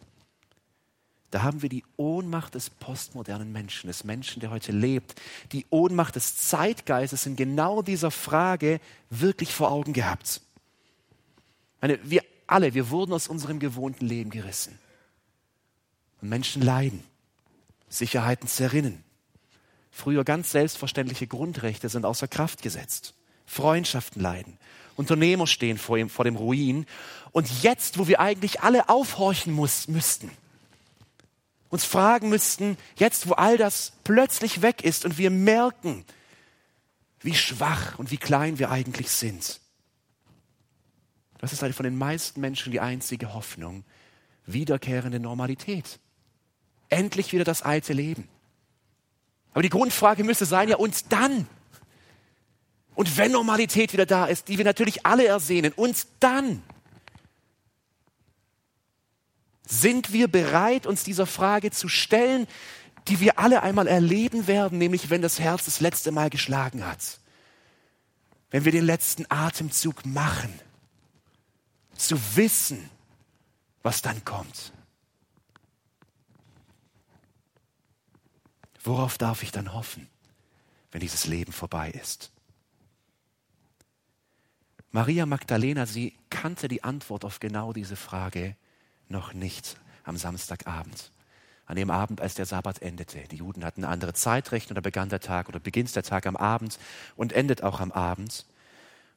da 1.30 1.42
haben 1.42 1.60
wir 1.62 1.68
die 1.68 1.84
Ohnmacht 1.96 2.54
des 2.54 2.70
postmodernen 2.70 3.52
Menschen, 3.52 3.88
des 3.88 4.04
Menschen, 4.04 4.40
der 4.40 4.50
heute 4.50 4.72
lebt, 4.72 5.20
die 5.52 5.66
Ohnmacht 5.70 6.14
des 6.14 6.36
Zeitgeistes 6.36 7.26
in 7.26 7.36
genau 7.36 7.82
dieser 7.82 8.10
Frage 8.10 8.80
wirklich 9.10 9.52
vor 9.52 9.70
Augen 9.70 9.92
gehabt. 9.92 10.40
Meine, 11.80 11.98
wir 12.08 12.22
alle, 12.46 12.74
wir 12.74 12.90
wurden 12.90 13.12
aus 13.12 13.28
unserem 13.28 13.58
gewohnten 13.58 14.06
Leben 14.06 14.30
gerissen. 14.30 14.78
Und 16.22 16.28
Menschen 16.28 16.62
leiden, 16.62 17.02
Sicherheiten 17.88 18.48
zerrinnen. 18.48 19.02
Früher 19.96 20.24
ganz 20.24 20.52
selbstverständliche 20.52 21.26
Grundrechte 21.26 21.88
sind 21.88 22.04
außer 22.04 22.28
Kraft 22.28 22.60
gesetzt. 22.60 23.14
Freundschaften 23.46 24.20
leiden, 24.20 24.58
Unternehmer 24.96 25.46
stehen 25.46 25.78
vor, 25.78 25.96
ihm, 25.96 26.10
vor 26.10 26.24
dem 26.24 26.36
Ruin. 26.36 26.84
Und 27.32 27.62
jetzt, 27.62 27.96
wo 27.98 28.06
wir 28.06 28.20
eigentlich 28.20 28.60
alle 28.60 28.88
aufhorchen 28.88 29.52
muss, 29.52 29.88
müssten 29.88 30.30
uns 31.68 31.84
fragen 31.84 32.28
müssten, 32.28 32.76
jetzt 32.96 33.28
wo 33.28 33.32
all 33.32 33.56
das 33.56 33.92
plötzlich 34.04 34.62
weg 34.62 34.82
ist 34.82 35.04
und 35.04 35.18
wir 35.18 35.30
merken, 35.30 36.04
wie 37.20 37.34
schwach 37.34 37.98
und 37.98 38.10
wie 38.10 38.16
klein 38.16 38.58
wir 38.58 38.70
eigentlich 38.70 39.10
sind. 39.10 39.60
Das 41.38 41.52
ist 41.52 41.62
halt 41.62 41.74
von 41.74 41.84
den 41.84 41.98
meisten 41.98 42.40
Menschen 42.40 42.72
die 42.72 42.80
einzige 42.80 43.34
Hoffnung. 43.34 43.84
Wiederkehrende 44.46 45.20
Normalität. 45.20 45.98
Endlich 46.88 47.32
wieder 47.32 47.44
das 47.44 47.62
alte 47.62 47.92
Leben. 47.92 48.28
Aber 49.56 49.62
die 49.62 49.70
Grundfrage 49.70 50.22
müsste 50.22 50.44
sein, 50.44 50.68
ja, 50.68 50.76
und 50.76 51.10
dann? 51.14 51.48
Und 52.94 53.16
wenn 53.16 53.32
Normalität 53.32 53.94
wieder 53.94 54.04
da 54.04 54.26
ist, 54.26 54.48
die 54.48 54.58
wir 54.58 54.66
natürlich 54.66 55.06
alle 55.06 55.24
ersehnen, 55.24 55.72
und 55.72 56.06
dann? 56.20 56.62
Sind 59.66 60.12
wir 60.12 60.28
bereit, 60.28 60.86
uns 60.86 61.04
dieser 61.04 61.24
Frage 61.24 61.70
zu 61.70 61.88
stellen, 61.88 62.46
die 63.08 63.18
wir 63.20 63.38
alle 63.38 63.62
einmal 63.62 63.86
erleben 63.86 64.46
werden, 64.46 64.76
nämlich 64.76 65.08
wenn 65.08 65.22
das 65.22 65.40
Herz 65.40 65.64
das 65.64 65.80
letzte 65.80 66.12
Mal 66.12 66.28
geschlagen 66.28 66.86
hat? 66.86 67.18
Wenn 68.50 68.66
wir 68.66 68.72
den 68.72 68.84
letzten 68.84 69.24
Atemzug 69.30 70.04
machen, 70.04 70.52
zu 71.96 72.18
wissen, 72.36 72.90
was 73.82 74.02
dann 74.02 74.22
kommt. 74.22 74.74
Worauf 78.86 79.18
darf 79.18 79.42
ich 79.42 79.50
dann 79.50 79.74
hoffen, 79.74 80.06
wenn 80.92 81.00
dieses 81.00 81.26
Leben 81.26 81.52
vorbei 81.52 81.90
ist? 81.90 82.30
Maria 84.92 85.26
Magdalena, 85.26 85.86
sie 85.86 86.14
kannte 86.30 86.68
die 86.68 86.84
Antwort 86.84 87.24
auf 87.24 87.40
genau 87.40 87.72
diese 87.72 87.96
Frage 87.96 88.54
noch 89.08 89.34
nicht 89.34 89.76
am 90.04 90.16
Samstagabend. 90.16 91.10
An 91.66 91.74
dem 91.74 91.90
Abend, 91.90 92.20
als 92.20 92.34
der 92.34 92.46
Sabbat 92.46 92.80
endete. 92.80 93.24
Die 93.28 93.38
Juden 93.38 93.64
hatten 93.64 93.82
eine 93.82 93.92
andere 93.92 94.14
Zeitrechnung, 94.14 94.76
da 94.76 94.80
begann 94.80 95.08
der 95.08 95.18
Tag 95.18 95.48
oder 95.48 95.58
beginnt 95.58 95.94
der 95.96 96.04
Tag 96.04 96.24
am 96.24 96.36
Abend 96.36 96.78
und 97.16 97.32
endet 97.32 97.64
auch 97.64 97.80
am 97.80 97.90
Abend. 97.90 98.46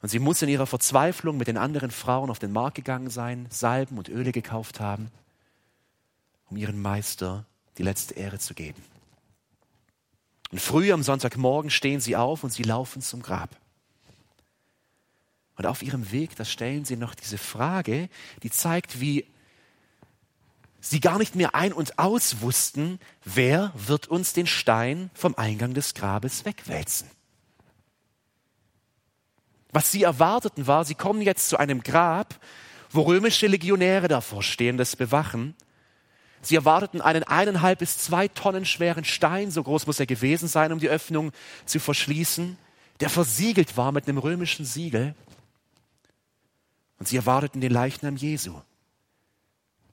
Und 0.01 0.09
sie 0.09 0.17
muss 0.17 0.41
in 0.41 0.49
ihrer 0.49 0.65
Verzweiflung 0.65 1.37
mit 1.37 1.47
den 1.47 1.57
anderen 1.57 1.91
Frauen 1.91 2.31
auf 2.31 2.39
den 2.39 2.51
Markt 2.51 2.73
gegangen 2.73 3.11
sein, 3.11 3.45
Salben 3.51 3.99
und 3.99 4.09
Öle 4.09 4.31
gekauft 4.31 4.79
haben, 4.79 5.11
um 6.49 6.57
ihren 6.57 6.81
Meister 6.81 7.45
die 7.77 7.83
letzte 7.83 8.15
Ehre 8.15 8.39
zu 8.39 8.55
geben. 8.55 8.81
Und 10.51 10.59
früh 10.59 10.91
am 10.91 11.03
Sonntagmorgen 11.03 11.69
stehen 11.69 12.01
sie 12.01 12.15
auf 12.15 12.43
und 12.43 12.51
sie 12.51 12.63
laufen 12.63 13.01
zum 13.01 13.21
Grab. 13.21 13.55
Und 15.55 15.65
auf 15.65 15.83
ihrem 15.83 16.11
Weg, 16.11 16.35
da 16.35 16.45
stellen 16.45 16.85
sie 16.85 16.95
noch 16.95 17.13
diese 17.13 17.37
Frage, 17.37 18.09
die 18.43 18.49
zeigt, 18.49 19.01
wie 19.01 19.25
sie 20.79 21.01
gar 21.01 21.17
nicht 21.17 21.35
mehr 21.35 21.53
ein 21.53 21.73
und 21.73 21.99
aus 21.99 22.41
wussten, 22.41 22.99
wer 23.25 23.73
wird 23.75 24.07
uns 24.07 24.33
den 24.33 24.47
Stein 24.47 25.11
vom 25.13 25.35
Eingang 25.35 25.73
des 25.73 25.93
Grabes 25.93 26.45
wegwälzen. 26.45 27.09
Was 29.71 29.91
sie 29.91 30.03
erwarteten 30.03 30.65
war, 30.65 30.85
sie 30.85 30.95
kommen 30.95 31.21
jetzt 31.21 31.49
zu 31.49 31.57
einem 31.57 31.83
Grab, 31.83 32.39
wo 32.89 33.01
römische 33.01 33.47
Legionäre 33.47 34.07
davor 34.07 34.41
stehen, 34.41 34.77
das 34.77 34.95
bewachen. 34.95 35.55
Sie 36.41 36.55
erwarteten 36.55 37.01
einen 37.01 37.23
eineinhalb 37.23 37.79
bis 37.79 37.97
zwei 37.97 38.27
Tonnen 38.27 38.65
schweren 38.65 39.03
Stein, 39.03 39.51
so 39.51 39.63
groß 39.63 39.87
muss 39.87 39.99
er 39.99 40.05
gewesen 40.05 40.47
sein, 40.47 40.71
um 40.71 40.79
die 40.79 40.89
Öffnung 40.89 41.31
zu 41.65 41.79
verschließen, 41.79 42.57
der 42.99 43.09
versiegelt 43.09 43.77
war 43.77 43.91
mit 43.91 44.07
einem 44.07 44.17
römischen 44.17 44.65
Siegel. 44.65 45.15
Und 46.97 47.07
sie 47.07 47.17
erwarteten 47.17 47.61
den 47.61 47.71
Leichnam 47.71 48.15
Jesu 48.15 48.61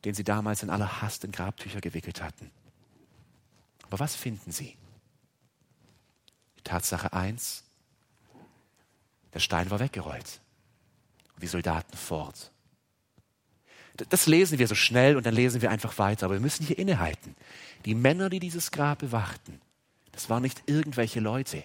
den 0.06 0.14
sie 0.14 0.22
damals 0.22 0.62
in 0.62 0.70
aller 0.70 1.02
Hast 1.02 1.24
in 1.24 1.32
Grabtücher 1.32 1.80
gewickelt 1.80 2.22
hatten. 2.22 2.52
Aber 3.82 3.98
was 3.98 4.14
finden 4.14 4.52
sie? 4.52 4.76
Tatsache 6.62 7.12
eins, 7.12 7.64
der 9.34 9.40
Stein 9.40 9.68
war 9.68 9.80
weggerollt 9.80 10.40
und 11.34 11.42
die 11.42 11.48
Soldaten 11.48 11.96
fort. 11.96 12.52
Das 13.96 14.26
lesen 14.26 14.58
wir 14.58 14.68
so 14.68 14.74
schnell 14.74 15.16
und 15.16 15.26
dann 15.26 15.34
lesen 15.34 15.62
wir 15.62 15.70
einfach 15.70 15.98
weiter, 15.98 16.26
aber 16.26 16.34
wir 16.34 16.40
müssen 16.40 16.66
hier 16.66 16.78
innehalten. 16.78 17.34
Die 17.84 17.94
Männer, 17.94 18.30
die 18.30 18.40
dieses 18.40 18.70
Grab 18.70 18.98
bewachten, 18.98 19.60
das 20.12 20.30
waren 20.30 20.42
nicht 20.42 20.62
irgendwelche 20.66 21.20
Leute. 21.20 21.62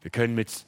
Wir 0.00 0.10
können 0.10 0.34
mit 0.34 0.66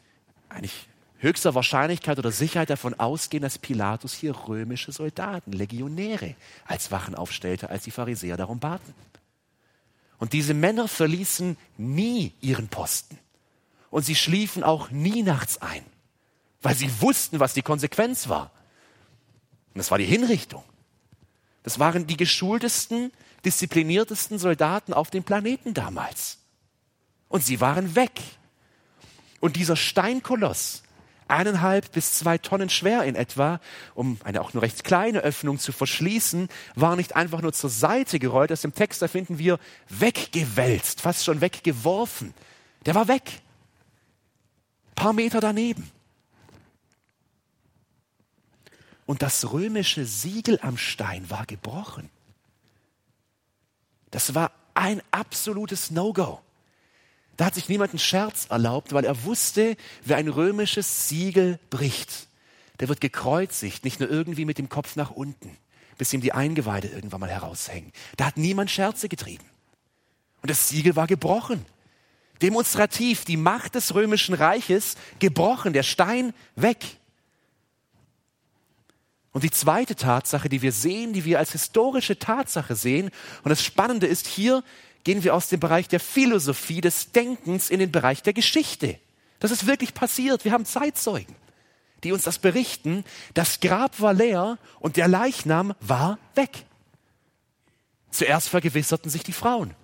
eigentlich 0.48 0.88
höchster 1.18 1.54
Wahrscheinlichkeit 1.54 2.18
oder 2.18 2.32
Sicherheit 2.32 2.70
davon 2.70 2.94
ausgehen, 2.94 3.42
dass 3.42 3.58
Pilatus 3.58 4.14
hier 4.14 4.34
römische 4.48 4.92
Soldaten, 4.92 5.52
Legionäre 5.52 6.34
als 6.66 6.90
Wachen 6.90 7.14
aufstellte, 7.14 7.70
als 7.70 7.84
die 7.84 7.90
Pharisäer 7.90 8.36
darum 8.36 8.60
baten. 8.60 8.94
Und 10.18 10.32
diese 10.32 10.54
Männer 10.54 10.88
verließen 10.88 11.56
nie 11.76 12.32
ihren 12.40 12.68
Posten. 12.68 13.18
Und 13.90 14.04
sie 14.04 14.16
schliefen 14.16 14.62
auch 14.62 14.90
nie 14.90 15.22
nachts 15.22 15.58
ein, 15.62 15.84
weil 16.60 16.74
sie 16.74 16.90
wussten, 17.00 17.40
was 17.40 17.54
die 17.54 17.62
Konsequenz 17.62 18.28
war. 18.28 18.50
Und 19.78 19.82
das 19.82 19.92
war 19.92 19.98
die 19.98 20.06
Hinrichtung. 20.06 20.64
Das 21.62 21.78
waren 21.78 22.08
die 22.08 22.16
geschultesten, 22.16 23.12
diszipliniertesten 23.44 24.36
Soldaten 24.40 24.92
auf 24.92 25.10
dem 25.10 25.22
Planeten 25.22 25.72
damals. 25.72 26.38
Und 27.28 27.44
sie 27.44 27.60
waren 27.60 27.94
weg. 27.94 28.20
Und 29.38 29.54
dieser 29.54 29.76
Steinkoloss, 29.76 30.82
eineinhalb 31.28 31.92
bis 31.92 32.14
zwei 32.14 32.38
Tonnen 32.38 32.70
schwer 32.70 33.04
in 33.04 33.14
etwa, 33.14 33.60
um 33.94 34.18
eine 34.24 34.40
auch 34.40 34.52
nur 34.52 34.64
recht 34.64 34.82
kleine 34.82 35.20
Öffnung 35.20 35.60
zu 35.60 35.70
verschließen, 35.70 36.48
war 36.74 36.96
nicht 36.96 37.14
einfach 37.14 37.40
nur 37.40 37.52
zur 37.52 37.70
Seite 37.70 38.18
gerollt. 38.18 38.50
Aus 38.50 38.62
dem 38.62 38.74
Text, 38.74 39.00
da 39.00 39.06
finden 39.06 39.38
wir 39.38 39.60
weggewälzt, 39.88 41.02
fast 41.02 41.24
schon 41.24 41.40
weggeworfen. 41.40 42.34
Der 42.84 42.96
war 42.96 43.06
weg. 43.06 43.30
Ein 44.88 44.94
paar 44.96 45.12
Meter 45.12 45.38
daneben. 45.38 45.88
Und 49.08 49.22
das 49.22 49.52
römische 49.52 50.04
Siegel 50.04 50.58
am 50.60 50.76
Stein 50.76 51.30
war 51.30 51.46
gebrochen. 51.46 52.10
Das 54.10 54.34
war 54.34 54.52
ein 54.74 55.00
absolutes 55.10 55.90
No-Go. 55.90 56.42
Da 57.38 57.46
hat 57.46 57.54
sich 57.54 57.70
niemand 57.70 57.92
einen 57.92 58.00
Scherz 58.00 58.48
erlaubt, 58.50 58.92
weil 58.92 59.06
er 59.06 59.24
wusste, 59.24 59.78
wer 60.04 60.18
ein 60.18 60.28
römisches 60.28 61.08
Siegel 61.08 61.58
bricht, 61.70 62.28
der 62.80 62.90
wird 62.90 63.00
gekreuzigt, 63.00 63.82
nicht 63.82 63.98
nur 63.98 64.10
irgendwie 64.10 64.44
mit 64.44 64.58
dem 64.58 64.68
Kopf 64.68 64.94
nach 64.94 65.10
unten, 65.10 65.56
bis 65.96 66.12
ihm 66.12 66.20
die 66.20 66.32
Eingeweide 66.34 66.88
irgendwann 66.88 67.20
mal 67.20 67.30
heraushängen. 67.30 67.94
Da 68.18 68.26
hat 68.26 68.36
niemand 68.36 68.70
Scherze 68.70 69.08
getrieben. 69.08 69.46
Und 70.42 70.50
das 70.50 70.68
Siegel 70.68 70.96
war 70.96 71.06
gebrochen. 71.06 71.64
Demonstrativ 72.42 73.24
die 73.24 73.38
Macht 73.38 73.74
des 73.74 73.94
römischen 73.94 74.34
Reiches 74.34 74.96
gebrochen, 75.18 75.72
der 75.72 75.82
Stein 75.82 76.34
weg. 76.56 76.97
Und 79.32 79.44
die 79.44 79.50
zweite 79.50 79.94
Tatsache, 79.94 80.48
die 80.48 80.62
wir 80.62 80.72
sehen, 80.72 81.12
die 81.12 81.24
wir 81.24 81.38
als 81.38 81.52
historische 81.52 82.18
Tatsache 82.18 82.74
sehen, 82.74 83.10
und 83.42 83.50
das 83.50 83.62
Spannende 83.62 84.06
ist 84.06 84.26
hier, 84.26 84.64
gehen 85.04 85.22
wir 85.22 85.34
aus 85.34 85.48
dem 85.48 85.60
Bereich 85.60 85.88
der 85.88 86.00
Philosophie, 86.00 86.80
des 86.80 87.12
Denkens 87.12 87.70
in 87.70 87.78
den 87.78 87.92
Bereich 87.92 88.22
der 88.22 88.32
Geschichte. 88.32 88.98
Das 89.40 89.50
ist 89.50 89.66
wirklich 89.66 89.94
passiert. 89.94 90.44
Wir 90.44 90.52
haben 90.52 90.64
Zeitzeugen, 90.64 91.34
die 92.04 92.12
uns 92.12 92.24
das 92.24 92.38
berichten. 92.38 93.04
Das 93.34 93.60
Grab 93.60 94.00
war 94.00 94.12
leer 94.12 94.58
und 94.80 94.96
der 94.96 95.08
Leichnam 95.08 95.74
war 95.80 96.18
weg. 96.34 96.64
Zuerst 98.10 98.48
vergewisserten 98.48 99.10
sich 99.10 99.22
die 99.22 99.32
Frauen. 99.32 99.74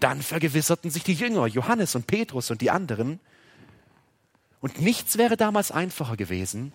Dann 0.00 0.22
vergewisserten 0.22 0.90
sich 0.90 1.02
die 1.02 1.14
Jünger, 1.14 1.46
Johannes 1.46 1.94
und 1.94 2.06
Petrus 2.06 2.50
und 2.50 2.60
die 2.60 2.70
anderen. 2.70 3.20
Und 4.60 4.80
nichts 4.80 5.18
wäre 5.18 5.36
damals 5.36 5.70
einfacher 5.70 6.16
gewesen, 6.16 6.72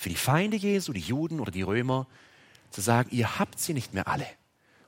für 0.00 0.08
die 0.08 0.16
Feinde 0.16 0.56
Jesu, 0.56 0.94
die 0.94 1.00
Juden 1.00 1.40
oder 1.40 1.50
die 1.50 1.60
Römer, 1.60 2.06
zu 2.70 2.80
sagen, 2.80 3.10
ihr 3.12 3.38
habt 3.38 3.60
sie 3.60 3.74
nicht 3.74 3.92
mehr 3.92 4.08
alle. 4.08 4.26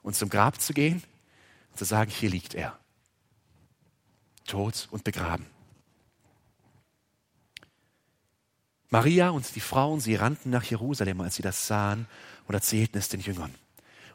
Und 0.03 0.17
zum 0.17 0.31
Grab 0.31 0.59
zu 0.59 0.73
gehen 0.73 1.03
und 1.71 1.79
zu 1.79 1.85
sagen, 1.85 2.11
hier 2.11 2.31
liegt 2.31 2.55
er. 2.55 2.79
Tot 4.47 4.89
und 4.91 5.05
begraben. 5.05 5.45
Maria 8.89 9.29
und 9.29 9.55
die 9.55 9.61
Frauen, 9.61 10.01
sie 10.01 10.15
rannten 10.15 10.51
nach 10.51 10.65
Jerusalem, 10.65 11.21
als 11.21 11.35
sie 11.35 11.43
das 11.43 11.67
sahen 11.67 12.07
und 12.47 12.55
erzählten 12.55 12.97
es 12.97 13.11
den 13.11 13.21
Jüngern. 13.21 13.55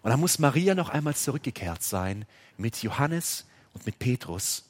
Und 0.01 0.09
dann 0.09 0.19
muss 0.19 0.39
Maria 0.39 0.73
noch 0.73 0.89
einmal 0.89 1.15
zurückgekehrt 1.15 1.83
sein 1.83 2.25
mit 2.57 2.81
Johannes 2.81 3.45
und 3.73 3.85
mit 3.85 3.99
Petrus. 3.99 4.65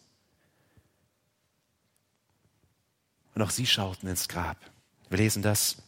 Und 3.34 3.42
auch 3.42 3.50
sie 3.50 3.66
schauten 3.66 4.10
ins 4.10 4.28
Grab. 4.28 4.58
Wir 5.08 5.20
lesen 5.20 5.42
das. 5.42 5.87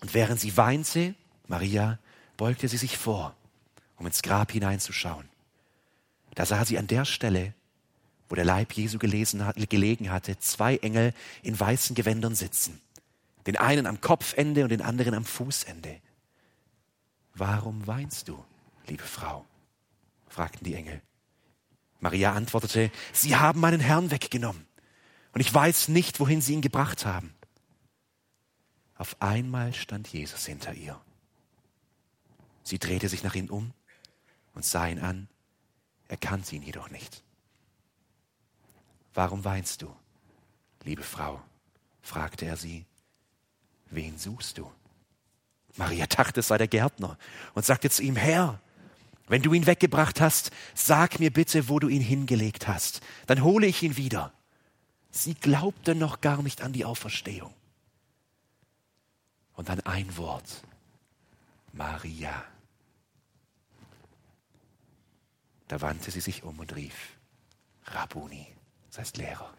Und 0.00 0.14
während 0.14 0.40
sie 0.40 0.56
weinte, 0.56 1.14
Maria, 1.46 1.98
beugte 2.36 2.68
sie 2.68 2.76
sich 2.76 2.96
vor, 2.96 3.34
um 3.96 4.06
ins 4.06 4.22
Grab 4.22 4.52
hineinzuschauen. 4.52 5.28
Da 6.34 6.46
sah 6.46 6.64
sie 6.64 6.78
an 6.78 6.86
der 6.86 7.04
Stelle, 7.04 7.54
wo 8.28 8.34
der 8.34 8.44
Leib 8.44 8.72
Jesu 8.72 8.98
gelesen, 8.98 9.44
gelegen 9.68 10.12
hatte, 10.12 10.38
zwei 10.38 10.76
Engel 10.76 11.14
in 11.42 11.58
weißen 11.58 11.96
Gewändern 11.96 12.34
sitzen. 12.34 12.80
Den 13.46 13.56
einen 13.56 13.86
am 13.86 14.00
Kopfende 14.00 14.62
und 14.62 14.68
den 14.68 14.82
anderen 14.82 15.14
am 15.14 15.24
Fußende. 15.24 16.00
Warum 17.34 17.86
weinst 17.86 18.28
du, 18.28 18.44
liebe 18.86 19.04
Frau? 19.04 19.46
fragten 20.28 20.64
die 20.64 20.74
Engel. 20.74 21.00
Maria 22.00 22.32
antwortete, 22.32 22.92
Sie 23.12 23.36
haben 23.36 23.60
meinen 23.60 23.80
Herrn 23.80 24.10
weggenommen 24.10 24.66
und 25.32 25.40
ich 25.40 25.52
weiß 25.52 25.88
nicht, 25.88 26.20
wohin 26.20 26.40
Sie 26.40 26.52
ihn 26.52 26.60
gebracht 26.60 27.06
haben. 27.06 27.34
Auf 28.98 29.16
einmal 29.22 29.72
stand 29.72 30.08
Jesus 30.08 30.44
hinter 30.44 30.74
ihr. 30.74 31.00
Sie 32.64 32.80
drehte 32.80 33.08
sich 33.08 33.22
nach 33.22 33.34
ihm 33.34 33.48
um 33.48 33.72
und 34.54 34.64
sah 34.64 34.88
ihn 34.88 34.98
an, 34.98 35.28
erkannte 36.08 36.56
ihn 36.56 36.62
jedoch 36.62 36.90
nicht. 36.90 37.22
Warum 39.14 39.44
weinst 39.44 39.82
du, 39.82 39.94
liebe 40.84 41.02
Frau? 41.02 41.40
fragte 42.02 42.46
er 42.46 42.56
sie. 42.56 42.86
Wen 43.90 44.18
suchst 44.18 44.58
du? 44.58 44.70
Maria 45.76 46.06
dachte, 46.06 46.40
es 46.40 46.48
sei 46.48 46.58
der 46.58 46.68
Gärtner 46.68 47.16
und 47.54 47.64
sagte 47.64 47.90
zu 47.90 48.02
ihm, 48.02 48.16
Herr, 48.16 48.60
wenn 49.28 49.42
du 49.42 49.52
ihn 49.52 49.66
weggebracht 49.66 50.20
hast, 50.20 50.50
sag 50.74 51.20
mir 51.20 51.32
bitte, 51.32 51.68
wo 51.68 51.78
du 51.78 51.88
ihn 51.88 52.02
hingelegt 52.02 52.66
hast. 52.66 53.00
Dann 53.26 53.42
hole 53.42 53.66
ich 53.66 53.82
ihn 53.82 53.96
wieder. 53.96 54.32
Sie 55.10 55.34
glaubte 55.34 55.94
noch 55.94 56.20
gar 56.20 56.42
nicht 56.42 56.62
an 56.62 56.72
die 56.72 56.84
Auferstehung. 56.84 57.54
Und 59.58 59.68
dann 59.68 59.80
ein 59.80 60.16
Wort. 60.16 60.62
Maria. 61.72 62.44
Da 65.66 65.80
wandte 65.80 66.12
sie 66.12 66.20
sich 66.20 66.44
um 66.44 66.60
und 66.60 66.76
rief, 66.76 67.18
Rabuni, 67.86 68.46
das 68.86 68.98
heißt 68.98 69.16
Lehrer. 69.16 69.52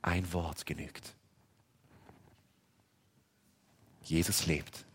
Ein 0.00 0.32
Wort 0.32 0.64
genügt. 0.64 1.14
Jesus 4.04 4.46
lebt. 4.46 4.86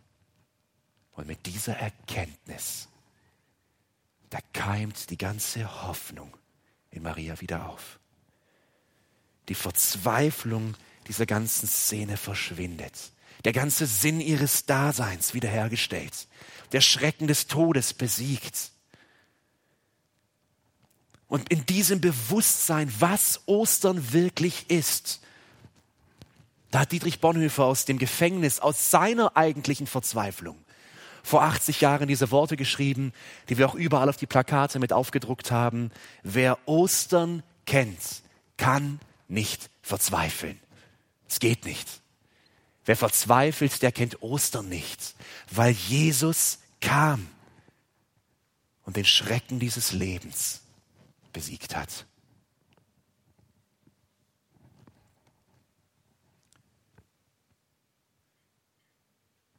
Und 1.11 1.27
mit 1.27 1.45
dieser 1.45 1.77
Erkenntnis, 1.77 2.89
da 4.31 4.39
keimt 4.53 5.11
die 5.11 5.19
ganze 5.19 5.83
Hoffnung 5.83 6.35
in 6.89 7.03
Maria 7.03 7.39
wieder 7.39 7.69
auf. 7.69 7.99
Die 9.49 9.55
Verzweiflung 9.55 10.75
dieser 11.07 11.25
ganzen 11.25 11.67
Szene 11.67 12.17
verschwindet. 12.17 12.93
Der 13.43 13.53
ganze 13.53 13.85
Sinn 13.85 14.19
ihres 14.19 14.65
Daseins 14.65 15.33
wiederhergestellt. 15.33 16.27
Der 16.71 16.81
Schrecken 16.81 17.27
des 17.27 17.47
Todes 17.47 17.93
besiegt. 17.93 18.71
Und 21.27 21.51
in 21.51 21.65
diesem 21.65 22.01
Bewusstsein, 22.01 22.91
was 22.99 23.41
Ostern 23.45 24.13
wirklich 24.13 24.69
ist, 24.69 25.21
da 26.71 26.81
hat 26.81 26.91
Dietrich 26.91 27.21
Bonhoeffer 27.21 27.63
aus 27.63 27.85
dem 27.85 27.97
Gefängnis, 27.97 28.59
aus 28.59 28.91
seiner 28.91 29.37
eigentlichen 29.37 29.87
Verzweiflung, 29.87 30.57
vor 31.23 31.43
80 31.43 31.81
Jahren 31.81 32.07
diese 32.07 32.31
Worte 32.31 32.57
geschrieben, 32.57 33.13
die 33.49 33.57
wir 33.57 33.67
auch 33.67 33.75
überall 33.75 34.09
auf 34.09 34.17
die 34.17 34.27
Plakate 34.27 34.79
mit 34.79 34.91
aufgedruckt 34.91 35.51
haben. 35.51 35.91
Wer 36.23 36.57
Ostern 36.65 37.43
kennt, 37.65 38.23
kann 38.57 38.99
nicht 39.27 39.69
verzweifeln. 39.81 40.59
Es 41.27 41.39
geht 41.39 41.65
nicht. 41.65 42.01
Wer 42.85 42.95
verzweifelt, 42.95 43.81
der 43.81 43.91
kennt 43.91 44.21
Ostern 44.21 44.69
nicht, 44.69 45.15
weil 45.51 45.71
Jesus 45.71 46.59
kam 46.81 47.27
und 48.83 48.95
den 48.95 49.05
Schrecken 49.05 49.59
dieses 49.59 49.91
Lebens 49.91 50.61
besiegt 51.33 51.75
hat. 51.75 52.05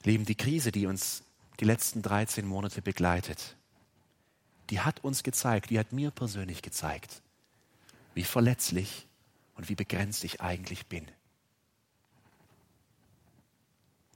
Lieben, 0.04 0.24
die 0.24 0.36
Krise, 0.36 0.70
die 0.70 0.86
uns 0.86 1.24
die 1.58 1.64
letzten 1.64 2.00
13 2.00 2.46
Monate 2.46 2.80
begleitet, 2.80 3.56
die 4.70 4.80
hat 4.80 5.02
uns 5.02 5.24
gezeigt, 5.24 5.70
die 5.70 5.80
hat 5.80 5.92
mir 5.92 6.12
persönlich 6.12 6.62
gezeigt, 6.62 7.22
wie 8.14 8.22
verletzlich 8.22 9.08
und 9.56 9.68
wie 9.68 9.74
begrenzt 9.74 10.22
ich 10.22 10.40
eigentlich 10.40 10.86
bin. 10.86 11.06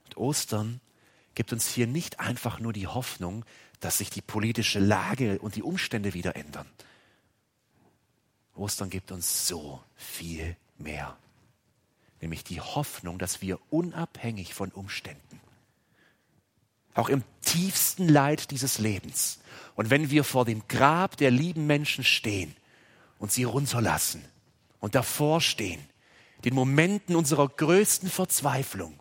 Ostern 0.17 0.81
gibt 1.35 1.53
uns 1.53 1.67
hier 1.67 1.87
nicht 1.87 2.19
einfach 2.19 2.59
nur 2.59 2.73
die 2.73 2.87
Hoffnung, 2.87 3.45
dass 3.79 3.97
sich 3.97 4.09
die 4.09 4.21
politische 4.21 4.79
Lage 4.79 5.39
und 5.39 5.55
die 5.55 5.63
Umstände 5.63 6.13
wieder 6.13 6.35
ändern. 6.35 6.67
Ostern 8.55 8.89
gibt 8.89 9.11
uns 9.11 9.47
so 9.47 9.81
viel 9.95 10.55
mehr, 10.77 11.17
nämlich 12.19 12.43
die 12.43 12.61
Hoffnung, 12.61 13.17
dass 13.17 13.41
wir 13.41 13.59
unabhängig 13.69 14.53
von 14.53 14.71
Umständen 14.71 15.41
auch 16.93 17.09
im 17.09 17.23
tiefsten 17.41 18.07
Leid 18.07 18.51
dieses 18.51 18.77
Lebens. 18.77 19.39
Und 19.75 19.89
wenn 19.89 20.09
wir 20.09 20.23
vor 20.23 20.45
dem 20.45 20.67
Grab 20.67 21.17
der 21.17 21.31
lieben 21.31 21.67
Menschen 21.67 22.03
stehen 22.03 22.55
und 23.19 23.31
sie 23.31 23.43
runterlassen 23.43 24.23
und 24.79 24.95
davor 24.95 25.41
stehen, 25.41 25.81
den 26.43 26.55
Momenten 26.55 27.15
unserer 27.15 27.47
größten 27.47 28.09
Verzweiflung, 28.09 28.99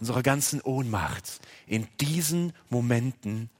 unserer 0.00 0.22
ganzen 0.22 0.60
Ohnmacht, 0.62 1.40
in 1.66 1.86
diesen 2.00 2.52
Momenten, 2.68 3.50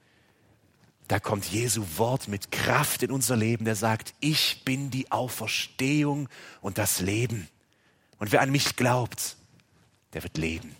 da 1.07 1.19
kommt 1.19 1.45
Jesu 1.45 1.85
Wort 1.97 2.27
mit 2.27 2.51
Kraft 2.51 3.03
in 3.03 3.11
unser 3.11 3.35
Leben, 3.35 3.65
der 3.65 3.75
sagt, 3.75 4.13
ich 4.19 4.63
bin 4.65 4.89
die 4.91 5.11
Auferstehung 5.11 6.29
und 6.61 6.77
das 6.77 6.99
Leben. 6.99 7.47
Und 8.17 8.31
wer 8.31 8.41
an 8.41 8.51
mich 8.51 8.75
glaubt, 8.75 9.35
der 10.13 10.23
wird 10.23 10.37
leben 10.37 10.75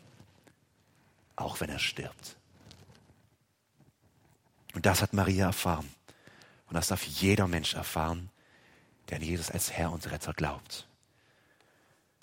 auch 1.41 1.59
wenn 1.59 1.69
er 1.69 1.79
stirbt. 1.79 2.37
Und 4.73 4.85
das 4.85 5.01
hat 5.01 5.13
Maria 5.13 5.47
erfahren. 5.47 5.89
Und 6.67 6.75
das 6.75 6.87
darf 6.87 7.03
jeder 7.03 7.47
Mensch 7.47 7.73
erfahren, 7.73 8.29
der 9.09 9.17
an 9.17 9.23
Jesus 9.23 9.51
als 9.51 9.71
Herr 9.71 9.91
und 9.91 10.09
Retter 10.09 10.33
glaubt. 10.33 10.87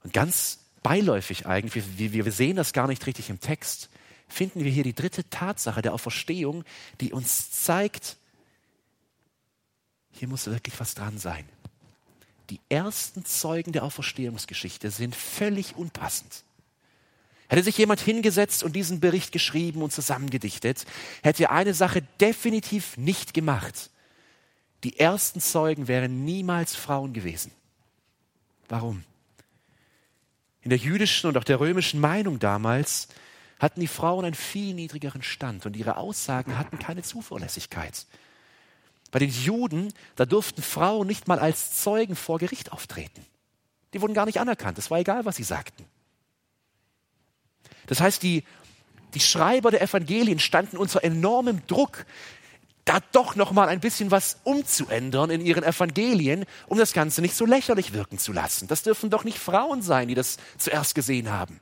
Und 0.02 0.14
ganz 0.14 0.60
beiläufig 0.88 1.44
eigentlich, 1.44 1.84
wir, 1.98 2.24
wir 2.24 2.32
sehen 2.32 2.56
das 2.56 2.72
gar 2.72 2.88
nicht 2.88 3.06
richtig 3.06 3.28
im 3.28 3.40
Text, 3.40 3.90
finden 4.26 4.64
wir 4.64 4.70
hier 4.70 4.84
die 4.84 4.94
dritte 4.94 5.28
Tatsache 5.28 5.82
der 5.82 5.92
Auferstehung, 5.92 6.64
die 7.02 7.12
uns 7.12 7.50
zeigt, 7.50 8.16
hier 10.12 10.28
muss 10.28 10.46
wirklich 10.46 10.80
was 10.80 10.94
dran 10.94 11.18
sein. 11.18 11.46
Die 12.48 12.58
ersten 12.70 13.26
Zeugen 13.26 13.72
der 13.72 13.84
Auferstehungsgeschichte 13.84 14.90
sind 14.90 15.14
völlig 15.14 15.76
unpassend. 15.76 16.42
Hätte 17.48 17.64
sich 17.64 17.76
jemand 17.76 18.00
hingesetzt 18.00 18.62
und 18.62 18.74
diesen 18.74 18.98
Bericht 18.98 19.30
geschrieben 19.30 19.82
und 19.82 19.92
zusammengedichtet, 19.92 20.86
hätte 21.22 21.44
er 21.44 21.52
eine 21.52 21.74
Sache 21.74 22.00
definitiv 22.18 22.96
nicht 22.96 23.34
gemacht. 23.34 23.90
Die 24.84 24.98
ersten 24.98 25.42
Zeugen 25.42 25.86
wären 25.86 26.24
niemals 26.24 26.74
Frauen 26.74 27.12
gewesen. 27.12 27.52
Warum? 28.70 29.04
In 30.62 30.70
der 30.70 30.78
jüdischen 30.78 31.28
und 31.28 31.36
auch 31.36 31.44
der 31.44 31.60
römischen 31.60 32.00
Meinung 32.00 32.38
damals 32.38 33.08
hatten 33.58 33.80
die 33.80 33.86
Frauen 33.86 34.24
einen 34.24 34.34
viel 34.34 34.74
niedrigeren 34.74 35.22
Stand 35.22 35.66
und 35.66 35.76
ihre 35.76 35.96
Aussagen 35.96 36.58
hatten 36.58 36.78
keine 36.78 37.02
Zuverlässigkeit. 37.02 38.06
Bei 39.10 39.18
den 39.18 39.30
Juden, 39.30 39.92
da 40.16 40.26
durften 40.26 40.62
Frauen 40.62 41.06
nicht 41.06 41.28
mal 41.28 41.38
als 41.38 41.80
Zeugen 41.80 42.14
vor 42.14 42.38
Gericht 42.38 42.72
auftreten. 42.72 43.24
Die 43.94 44.02
wurden 44.02 44.14
gar 44.14 44.26
nicht 44.26 44.40
anerkannt. 44.40 44.78
Es 44.78 44.90
war 44.90 44.98
egal, 44.98 45.24
was 45.24 45.36
sie 45.36 45.44
sagten. 45.44 45.84
Das 47.86 48.00
heißt, 48.00 48.22
die, 48.22 48.44
die 49.14 49.20
Schreiber 49.20 49.70
der 49.70 49.80
Evangelien 49.80 50.38
standen 50.38 50.76
unter 50.76 51.02
enormem 51.02 51.66
Druck, 51.66 52.04
da 52.88 53.00
doch 53.12 53.36
noch 53.36 53.52
mal 53.52 53.68
ein 53.68 53.80
bisschen 53.80 54.10
was 54.10 54.38
umzuändern 54.44 55.28
in 55.30 55.42
ihren 55.42 55.62
Evangelien, 55.62 56.46
um 56.66 56.78
das 56.78 56.94
Ganze 56.94 57.20
nicht 57.20 57.34
so 57.34 57.44
lächerlich 57.44 57.92
wirken 57.92 58.18
zu 58.18 58.32
lassen. 58.32 58.66
Das 58.66 58.82
dürfen 58.82 59.10
doch 59.10 59.24
nicht 59.24 59.38
Frauen 59.38 59.82
sein, 59.82 60.08
die 60.08 60.14
das 60.14 60.38
zuerst 60.56 60.94
gesehen 60.94 61.30
haben. 61.30 61.60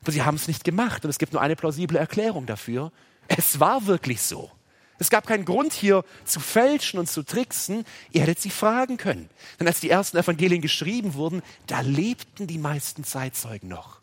Aber 0.00 0.12
sie 0.12 0.22
haben 0.22 0.36
es 0.36 0.48
nicht 0.48 0.64
gemacht 0.64 1.04
und 1.04 1.10
es 1.10 1.18
gibt 1.18 1.34
nur 1.34 1.42
eine 1.42 1.54
plausible 1.54 1.98
Erklärung 1.98 2.46
dafür. 2.46 2.92
Es 3.28 3.60
war 3.60 3.86
wirklich 3.86 4.22
so. 4.22 4.50
Es 4.98 5.10
gab 5.10 5.26
keinen 5.26 5.44
Grund 5.44 5.74
hier 5.74 6.04
zu 6.24 6.40
fälschen 6.40 6.98
und 6.98 7.08
zu 7.08 7.22
tricksen. 7.22 7.84
Ihr 8.10 8.22
hättet 8.22 8.40
sie 8.40 8.50
fragen 8.50 8.96
können. 8.96 9.28
Denn 9.58 9.66
als 9.66 9.80
die 9.80 9.90
ersten 9.90 10.16
Evangelien 10.16 10.62
geschrieben 10.62 11.12
wurden, 11.14 11.42
da 11.66 11.80
lebten 11.80 12.46
die 12.46 12.58
meisten 12.58 13.04
Zeitzeugen 13.04 13.68
noch. 13.68 13.99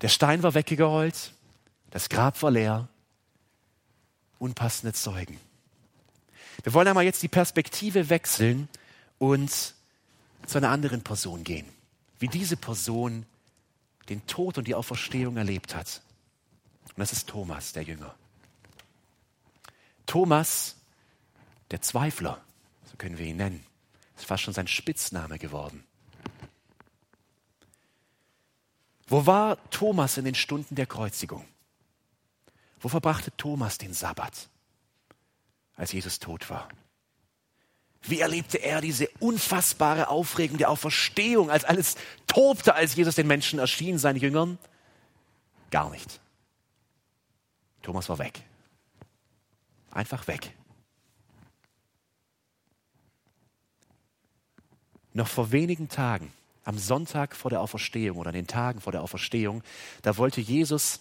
Der 0.00 0.08
Stein 0.08 0.42
war 0.42 0.54
weggerollt, 0.54 1.32
das 1.90 2.08
Grab 2.08 2.40
war 2.42 2.50
leer, 2.50 2.88
unpassende 4.38 4.92
Zeugen. 4.92 5.40
Wir 6.62 6.74
wollen 6.74 6.88
einmal 6.88 7.04
jetzt 7.04 7.22
die 7.22 7.28
Perspektive 7.28 8.08
wechseln 8.08 8.68
und 9.18 9.74
zu 10.46 10.58
einer 10.58 10.70
anderen 10.70 11.02
Person 11.02 11.44
gehen, 11.44 11.66
wie 12.18 12.28
diese 12.28 12.56
Person 12.56 13.26
den 14.08 14.26
Tod 14.26 14.58
und 14.58 14.66
die 14.66 14.74
Auferstehung 14.74 15.36
erlebt 15.36 15.74
hat. 15.74 16.00
Und 16.84 16.98
das 16.98 17.12
ist 17.12 17.28
Thomas, 17.28 17.72
der 17.72 17.82
Jünger. 17.82 18.14
Thomas, 20.06 20.76
der 21.70 21.82
Zweifler, 21.82 22.40
so 22.90 22.96
können 22.96 23.18
wir 23.18 23.26
ihn 23.26 23.36
nennen, 23.36 23.64
ist 24.16 24.26
fast 24.26 24.42
schon 24.44 24.54
sein 24.54 24.66
Spitzname 24.66 25.38
geworden. 25.38 25.84
Wo 29.08 29.24
war 29.24 29.58
Thomas 29.70 30.18
in 30.18 30.24
den 30.24 30.34
Stunden 30.34 30.74
der 30.74 30.86
Kreuzigung? 30.86 31.46
Wo 32.80 32.88
verbrachte 32.88 33.34
Thomas 33.36 33.78
den 33.78 33.94
Sabbat, 33.94 34.48
als 35.74 35.92
Jesus 35.92 36.18
tot 36.18 36.48
war? 36.50 36.68
Wie 38.02 38.20
erlebte 38.20 38.58
er 38.58 38.80
diese 38.80 39.08
unfassbare 39.18 40.08
Aufregung 40.08 40.58
der 40.58 40.70
Auferstehung, 40.70 41.50
als 41.50 41.64
alles 41.64 41.96
tobte, 42.26 42.74
als 42.74 42.94
Jesus 42.94 43.16
den 43.16 43.26
Menschen 43.26 43.58
erschien, 43.58 43.98
seinen 43.98 44.20
Jüngern? 44.20 44.58
Gar 45.70 45.90
nicht. 45.90 46.20
Thomas 47.82 48.08
war 48.08 48.18
weg. 48.18 48.42
Einfach 49.90 50.26
weg. 50.28 50.54
Noch 55.12 55.26
vor 55.26 55.50
wenigen 55.50 55.88
Tagen, 55.88 56.32
am 56.68 56.76
Sonntag 56.76 57.34
vor 57.34 57.50
der 57.50 57.62
Auferstehung 57.62 58.18
oder 58.18 58.28
an 58.28 58.34
den 58.34 58.46
Tagen 58.46 58.82
vor 58.82 58.92
der 58.92 59.02
Auferstehung, 59.02 59.62
da 60.02 60.18
wollte 60.18 60.42
Jesus 60.42 61.00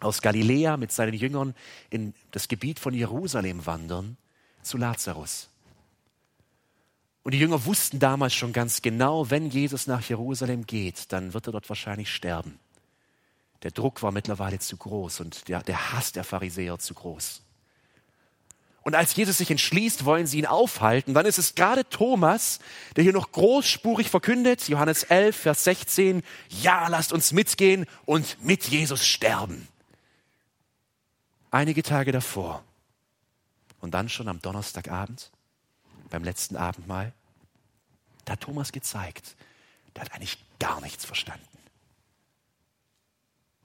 aus 0.00 0.20
Galiläa 0.20 0.76
mit 0.76 0.90
seinen 0.90 1.14
Jüngern 1.14 1.54
in 1.90 2.12
das 2.32 2.48
Gebiet 2.48 2.80
von 2.80 2.92
Jerusalem 2.92 3.64
wandern 3.66 4.16
zu 4.62 4.76
Lazarus. 4.76 5.48
Und 7.22 7.34
die 7.34 7.38
Jünger 7.38 7.64
wussten 7.66 8.00
damals 8.00 8.34
schon 8.34 8.52
ganz 8.52 8.82
genau, 8.82 9.30
wenn 9.30 9.48
Jesus 9.48 9.86
nach 9.86 10.02
Jerusalem 10.02 10.66
geht, 10.66 11.12
dann 11.12 11.34
wird 11.34 11.46
er 11.46 11.52
dort 11.52 11.68
wahrscheinlich 11.68 12.12
sterben. 12.12 12.58
Der 13.62 13.70
Druck 13.70 14.02
war 14.02 14.10
mittlerweile 14.10 14.58
zu 14.58 14.76
groß 14.76 15.20
und 15.20 15.46
der, 15.46 15.62
der 15.62 15.92
Hass 15.92 16.10
der 16.10 16.24
Pharisäer 16.24 16.80
zu 16.80 16.94
groß. 16.94 17.42
Und 18.86 18.94
als 18.94 19.16
Jesus 19.16 19.38
sich 19.38 19.50
entschließt, 19.50 20.04
wollen 20.04 20.28
sie 20.28 20.38
ihn 20.38 20.46
aufhalten. 20.46 21.12
Dann 21.12 21.26
ist 21.26 21.38
es 21.38 21.56
gerade 21.56 21.88
Thomas, 21.88 22.60
der 22.94 23.02
hier 23.02 23.12
noch 23.12 23.32
großspurig 23.32 24.08
verkündet, 24.10 24.68
Johannes 24.68 25.02
11, 25.02 25.34
Vers 25.34 25.64
16, 25.64 26.22
ja, 26.50 26.86
lasst 26.86 27.12
uns 27.12 27.32
mitgehen 27.32 27.86
und 28.04 28.40
mit 28.44 28.68
Jesus 28.68 29.04
sterben. 29.04 29.66
Einige 31.50 31.82
Tage 31.82 32.12
davor 32.12 32.62
und 33.80 33.92
dann 33.92 34.08
schon 34.08 34.28
am 34.28 34.40
Donnerstagabend, 34.40 35.32
beim 36.08 36.22
letzten 36.22 36.54
Abendmahl, 36.56 37.12
da 38.24 38.34
hat 38.34 38.42
Thomas 38.42 38.70
gezeigt, 38.70 39.34
der 39.96 40.04
hat 40.04 40.12
eigentlich 40.12 40.38
gar 40.60 40.80
nichts 40.80 41.04
verstanden. 41.04 41.44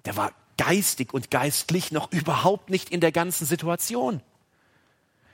Der 0.06 0.18
war 0.18 0.34
geistig 0.58 1.14
und 1.14 1.30
geistlich 1.30 1.92
noch 1.92 2.12
überhaupt 2.12 2.72
nicht 2.72 2.90
in 2.90 3.02
der 3.02 3.12
ganzen 3.12 3.46
Situation. 3.46 4.24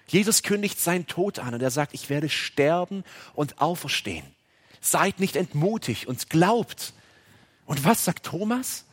Jesus 0.08 0.42
kündigt 0.42 0.80
seinen 0.80 1.06
Tod 1.06 1.40
an 1.40 1.54
und 1.54 1.62
er 1.62 1.72
sagt, 1.72 1.94
ich 1.94 2.10
werde 2.10 2.30
sterben 2.30 3.04
und 3.34 3.62
auferstehen. 3.62 4.26
Seid 4.80 5.20
nicht 5.20 5.36
entmutigt 5.36 6.06
und 6.06 6.30
glaubt. 6.30 6.94
Und 7.66 7.84
was 7.84 8.06
sagt 8.06 8.26
Thomas? 8.26 8.86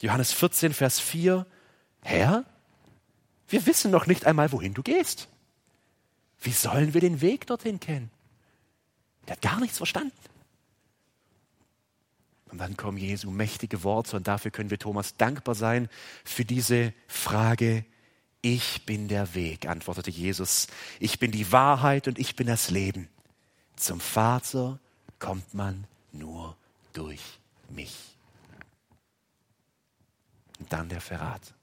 Johannes 0.00 0.32
14, 0.32 0.72
Vers 0.72 0.98
4. 0.98 1.46
Herr, 2.00 2.44
wir 3.48 3.66
wissen 3.66 3.90
noch 3.90 4.06
nicht 4.06 4.24
einmal, 4.24 4.50
wohin 4.50 4.74
du 4.74 4.82
gehst. 4.82 5.28
Wie 6.40 6.52
sollen 6.52 6.94
wir 6.94 7.00
den 7.00 7.20
Weg 7.20 7.46
dorthin 7.46 7.78
kennen? 7.78 8.10
Der 9.26 9.36
hat 9.36 9.42
gar 9.42 9.60
nichts 9.60 9.76
verstanden. 9.76 10.16
Und 12.50 12.58
dann 12.58 12.76
kommen 12.76 12.98
Jesu 12.98 13.30
mächtige 13.30 13.82
Worte 13.82 14.16
und 14.16 14.26
dafür 14.26 14.50
können 14.50 14.70
wir 14.70 14.78
Thomas 14.78 15.16
dankbar 15.16 15.54
sein 15.54 15.88
für 16.24 16.44
diese 16.44 16.92
Frage, 17.06 17.84
ich 18.42 18.84
bin 18.84 19.06
der 19.06 19.34
Weg, 19.34 19.66
antwortete 19.66 20.10
Jesus. 20.10 20.66
Ich 20.98 21.20
bin 21.20 21.30
die 21.30 21.52
Wahrheit 21.52 22.08
und 22.08 22.18
ich 22.18 22.34
bin 22.34 22.48
das 22.48 22.70
Leben. 22.70 23.08
Zum 23.76 24.00
Vater 24.00 24.80
kommt 25.20 25.54
man 25.54 25.86
nur 26.10 26.56
durch 26.92 27.38
mich. 27.68 27.96
Und 30.58 30.72
dann 30.72 30.88
der 30.88 31.00
Verrat. 31.00 31.54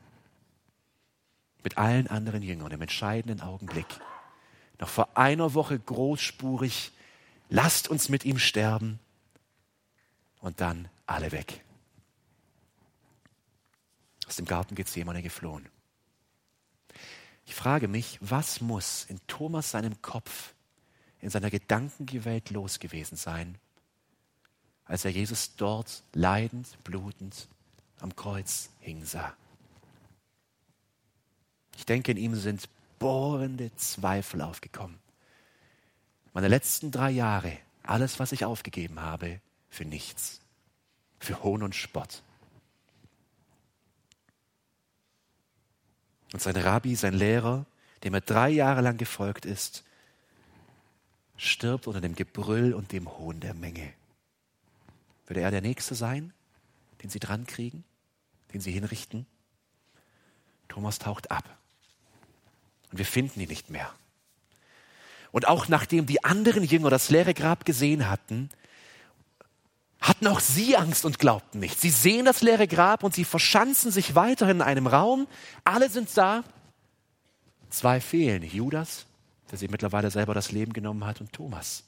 Mit 1.63 1.77
allen 1.77 2.07
anderen 2.07 2.41
Jüngern 2.41 2.71
im 2.71 2.81
entscheidenden 2.81 3.41
Augenblick. 3.41 3.87
Noch 4.79 4.89
vor 4.89 5.17
einer 5.17 5.53
Woche 5.53 5.77
großspurig, 5.77 6.93
lasst 7.49 7.89
uns 7.89 8.07
mit 8.07 8.23
ihm 8.23 8.39
sterben. 8.39 8.99
Und 10.39 10.61
dann 10.61 10.87
alle 11.05 11.33
weg. 11.33 11.65
Aus 14.25 14.37
dem 14.37 14.45
Garten 14.45 14.75
Gethsemane 14.75 15.21
geflohen. 15.21 15.67
Ich 17.49 17.55
frage 17.55 17.87
mich, 17.87 18.19
was 18.21 18.61
muss 18.61 19.05
in 19.09 19.19
Thomas 19.25 19.71
seinem 19.71 20.03
Kopf, 20.03 20.53
in 21.19 21.31
seiner 21.31 21.49
Gedankengewelt 21.49 22.51
los 22.51 22.77
gewesen 22.77 23.15
sein, 23.15 23.57
als 24.85 25.03
er 25.03 25.09
Jesus 25.09 25.55
dort 25.55 26.03
leidend, 26.13 26.67
blutend 26.83 27.47
am 28.01 28.15
Kreuz 28.15 28.69
hing 28.81 29.03
sah. 29.03 29.35
Ich 31.75 31.87
denke, 31.87 32.11
in 32.11 32.17
ihm 32.17 32.35
sind 32.35 32.69
bohrende 32.99 33.75
Zweifel 33.77 34.43
aufgekommen. 34.43 34.99
Meine 36.33 36.49
letzten 36.49 36.91
drei 36.91 37.09
Jahre, 37.09 37.57
alles, 37.81 38.19
was 38.19 38.31
ich 38.31 38.45
aufgegeben 38.45 38.99
habe, 38.99 39.41
für 39.71 39.85
nichts, 39.85 40.39
für 41.19 41.41
Hohn 41.41 41.63
und 41.63 41.73
Spott. 41.73 42.21
Und 46.33 46.41
sein 46.41 46.55
Rabbi, 46.55 46.95
sein 46.95 47.13
Lehrer, 47.13 47.65
dem 48.03 48.13
er 48.13 48.21
drei 48.21 48.49
Jahre 48.49 48.81
lang 48.81 48.97
gefolgt 48.97 49.45
ist, 49.45 49.83
stirbt 51.37 51.87
unter 51.87 52.01
dem 52.01 52.15
Gebrüll 52.15 52.73
und 52.73 52.91
dem 52.91 53.09
Hohn 53.17 53.39
der 53.39 53.53
Menge. 53.53 53.93
Würde 55.27 55.41
er 55.41 55.51
der 55.51 55.61
Nächste 55.61 55.95
sein, 55.95 56.33
den 57.01 57.09
sie 57.09 57.19
drankriegen, 57.19 57.83
den 58.53 58.61
sie 58.61 58.71
hinrichten? 58.71 59.25
Thomas 60.67 60.99
taucht 60.99 61.31
ab. 61.31 61.57
Und 62.91 62.97
wir 62.97 63.05
finden 63.05 63.39
ihn 63.39 63.49
nicht 63.49 63.69
mehr. 63.69 63.91
Und 65.31 65.47
auch 65.47 65.67
nachdem 65.67 66.05
die 66.05 66.23
anderen 66.23 66.63
Jünger 66.63 66.89
das 66.89 67.09
leere 67.09 67.33
Grab 67.33 67.65
gesehen 67.65 68.09
hatten, 68.09 68.49
hatten 70.01 70.27
auch 70.27 70.39
sie 70.39 70.77
Angst 70.77 71.05
und 71.05 71.19
glaubten 71.19 71.59
nicht. 71.59 71.79
Sie 71.79 71.89
sehen 71.89 72.25
das 72.25 72.41
leere 72.41 72.67
Grab 72.67 73.03
und 73.03 73.13
sie 73.13 73.25
verschanzen 73.25 73.91
sich 73.91 74.15
weiterhin 74.15 74.57
in 74.57 74.61
einem 74.61 74.87
Raum. 74.87 75.27
Alle 75.63 75.89
sind 75.89 76.09
da. 76.15 76.43
Zwei 77.69 77.99
fehlen. 77.99 78.43
Judas, 78.43 79.05
der 79.51 79.57
sich 79.57 79.69
mittlerweile 79.69 80.09
selber 80.09 80.33
das 80.33 80.51
Leben 80.51 80.73
genommen 80.73 81.05
hat, 81.05 81.21
und 81.21 81.33
Thomas. 81.33 81.83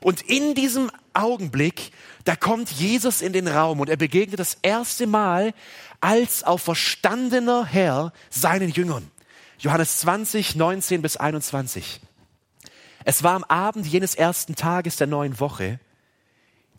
Und 0.00 0.22
in 0.22 0.54
diesem 0.54 0.90
Augenblick, 1.12 1.92
da 2.24 2.34
kommt 2.34 2.70
Jesus 2.70 3.22
in 3.22 3.32
den 3.32 3.46
Raum 3.46 3.80
und 3.80 3.88
er 3.88 3.96
begegnet 3.96 4.40
das 4.40 4.58
erste 4.62 5.06
Mal 5.06 5.52
als 6.00 6.42
auferstandener 6.42 7.66
Herr 7.66 8.12
seinen 8.30 8.70
Jüngern. 8.70 9.10
Johannes 9.58 9.98
20, 9.98 10.56
19 10.56 11.02
bis 11.02 11.18
21. 11.18 12.00
Es 13.04 13.22
war 13.22 13.34
am 13.34 13.44
Abend 13.44 13.86
jenes 13.86 14.14
ersten 14.14 14.54
Tages 14.56 14.96
der 14.96 15.06
neuen 15.06 15.38
Woche, 15.38 15.78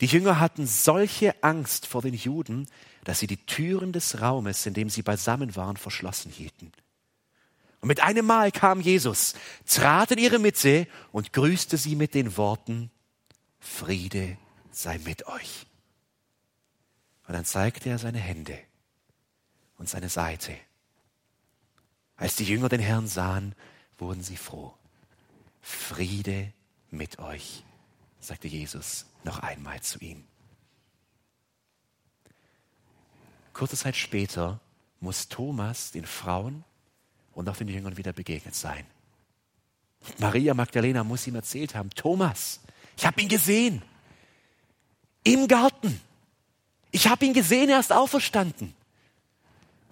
die 0.02 0.06
Jünger 0.06 0.40
hatten 0.40 0.66
solche 0.66 1.40
Angst 1.44 1.86
vor 1.86 2.02
den 2.02 2.14
Juden, 2.14 2.66
dass 3.04 3.20
sie 3.20 3.28
die 3.28 3.36
Türen 3.36 3.92
des 3.92 4.20
Raumes, 4.20 4.66
in 4.66 4.74
dem 4.74 4.90
sie 4.90 5.02
beisammen 5.02 5.54
waren, 5.54 5.76
verschlossen 5.76 6.32
hielten. 6.32 6.72
Und 7.80 7.86
mit 7.86 8.02
einem 8.02 8.26
Mal 8.26 8.50
kam 8.50 8.80
Jesus, 8.80 9.34
trat 9.64 10.10
in 10.10 10.18
ihre 10.18 10.40
Mitte 10.40 10.88
und 11.12 11.32
grüßte 11.32 11.76
sie 11.76 11.94
mit 11.94 12.14
den 12.14 12.36
Worten, 12.36 12.90
Friede 13.60 14.36
sei 14.72 14.98
mit 14.98 15.28
euch. 15.28 15.66
Und 17.28 17.34
dann 17.34 17.44
zeigte 17.44 17.88
er 17.88 17.98
seine 17.98 18.18
Hände 18.18 18.58
und 19.78 19.88
seine 19.88 20.08
Seite. 20.08 20.56
Als 22.16 22.34
die 22.34 22.44
Jünger 22.44 22.68
den 22.68 22.80
Herrn 22.80 23.06
sahen, 23.06 23.54
wurden 23.98 24.24
sie 24.24 24.36
froh. 24.36 24.74
Friede 25.60 26.52
mit 26.90 27.20
euch, 27.20 27.62
sagte 28.22 28.48
Jesus 28.48 29.06
noch 29.24 29.40
einmal 29.40 29.80
zu 29.80 29.98
ihm. 29.98 30.24
Kurze 33.52 33.76
Zeit 33.76 33.96
später 33.96 34.60
muss 35.00 35.28
Thomas 35.28 35.90
den 35.90 36.06
Frauen 36.06 36.64
und 37.34 37.48
auch 37.48 37.56
den 37.56 37.68
Jüngern 37.68 37.96
wieder 37.96 38.12
begegnet 38.12 38.54
sein. 38.54 38.86
Maria 40.18 40.54
Magdalena 40.54 41.04
muss 41.04 41.26
ihm 41.26 41.34
erzählt 41.34 41.74
haben, 41.74 41.90
Thomas, 41.90 42.60
ich 42.96 43.04
habe 43.04 43.20
ihn 43.20 43.28
gesehen. 43.28 43.82
Im 45.24 45.48
Garten. 45.48 46.00
Ich 46.90 47.08
habe 47.08 47.24
ihn 47.24 47.34
gesehen, 47.34 47.70
er 47.70 47.80
ist 47.80 47.92
auferstanden. 47.92 48.74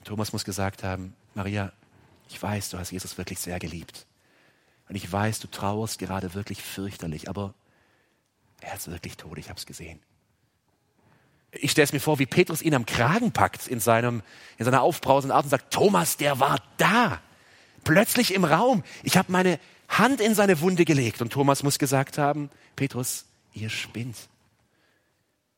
Thomas 0.05 0.33
muss 0.33 0.45
gesagt 0.45 0.83
haben, 0.83 1.15
Maria, 1.35 1.73
ich 2.29 2.41
weiß, 2.41 2.71
du 2.71 2.79
hast 2.79 2.91
Jesus 2.91 3.19
wirklich 3.19 3.39
sehr 3.39 3.59
geliebt. 3.59 4.07
Und 4.89 4.97
ich 4.97 5.11
weiß, 5.11 5.41
du 5.41 5.49
trauerst 5.49 5.99
gerade 5.99 6.35
wirklich 6.35 6.63
fürchterlich, 6.63 7.29
aber 7.29 7.55
er 8.61 8.75
ist 8.77 8.91
wirklich 8.91 9.17
tot, 9.17 9.39
ich 9.39 9.49
habe 9.49 9.59
es 9.59 9.67
gesehen. 9.67 10.01
Ich 11.53 11.73
stelle 11.73 11.85
es 11.85 11.93
mir 11.93 12.01
vor, 12.01 12.19
wie 12.19 12.27
Petrus 12.27 12.63
ihn 12.63 12.75
am 12.75 12.87
Kragen 12.87 13.33
packt 13.33 13.67
in, 13.67 13.81
seinem, 13.81 14.23
in 14.59 14.65
seiner 14.65 14.83
aufbrausenden 14.83 15.35
Art 15.35 15.45
und 15.45 15.51
sagt, 15.51 15.73
Thomas, 15.73 16.17
der 16.17 16.39
war 16.39 16.63
da. 16.77 17.21
Plötzlich 17.83 18.35
im 18.35 18.45
Raum. 18.45 18.85
Ich 19.03 19.17
habe 19.17 19.33
meine 19.33 19.59
Hand 19.89 20.21
in 20.21 20.35
seine 20.35 20.61
Wunde 20.61 20.85
gelegt. 20.85 21.21
Und 21.21 21.33
Thomas 21.33 21.63
muss 21.63 21.79
gesagt 21.79 22.19
haben, 22.19 22.51
Petrus, 22.77 23.25
ihr 23.53 23.71
spinnt. 23.71 24.17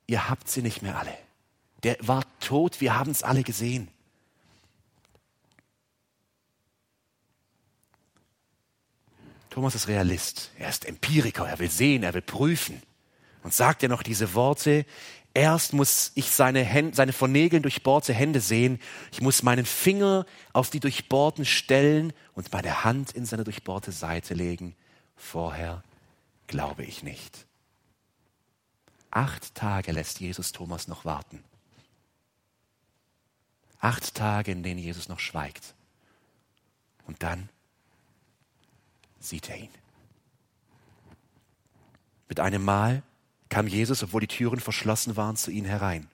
ihr 0.06 0.30
habt 0.30 0.48
sie 0.48 0.62
nicht 0.62 0.82
mehr 0.82 0.98
alle. 0.98 1.16
Der 1.82 1.96
war 2.00 2.22
tot, 2.40 2.80
wir 2.80 2.98
haben 2.98 3.10
es 3.10 3.22
alle 3.22 3.42
gesehen. 3.42 3.88
Thomas 9.50 9.74
ist 9.74 9.88
Realist, 9.88 10.50
er 10.58 10.70
ist 10.70 10.86
Empiriker, 10.86 11.46
er 11.46 11.58
will 11.58 11.70
sehen, 11.70 12.04
er 12.04 12.14
will 12.14 12.22
prüfen 12.22 12.80
und 13.42 13.52
sagt 13.54 13.82
ja 13.82 13.88
noch 13.88 14.02
diese 14.02 14.34
Worte, 14.34 14.86
erst 15.34 15.72
muss 15.72 16.12
ich 16.14 16.30
seine, 16.30 16.62
Hände, 16.62 16.94
seine 16.94 17.12
von 17.12 17.32
Nägeln 17.32 17.62
durchbohrte 17.62 18.12
Hände 18.12 18.40
sehen, 18.40 18.80
ich 19.12 19.20
muss 19.20 19.42
meinen 19.42 19.66
Finger 19.66 20.26
auf 20.52 20.70
die 20.70 20.80
durchbohrten 20.80 21.44
Stellen 21.44 22.12
und 22.34 22.52
meine 22.52 22.84
Hand 22.84 23.12
in 23.12 23.24
seine 23.24 23.44
durchbohrte 23.44 23.92
Seite 23.92 24.34
legen, 24.34 24.74
vorher 25.16 25.82
glaube 26.46 26.84
ich 26.84 27.02
nicht. 27.02 27.46
Acht 29.10 29.54
Tage 29.54 29.92
lässt 29.92 30.20
Jesus 30.20 30.52
Thomas 30.52 30.88
noch 30.88 31.04
warten. 31.04 31.44
Acht 33.78 34.14
Tage, 34.14 34.52
in 34.52 34.62
denen 34.62 34.78
Jesus 34.78 35.08
noch 35.08 35.18
schweigt. 35.18 35.74
Und 37.06 37.22
dann 37.22 37.48
sieht 39.18 39.50
er 39.50 39.56
ihn. 39.56 39.70
Mit 42.28 42.40
einem 42.40 42.64
Mal 42.64 43.02
kam 43.52 43.66
Jesus, 43.66 44.02
obwohl 44.02 44.22
die 44.22 44.28
Türen 44.28 44.60
verschlossen 44.60 45.14
waren, 45.14 45.36
zu 45.36 45.50
ihnen 45.50 45.66
herein. 45.66 46.08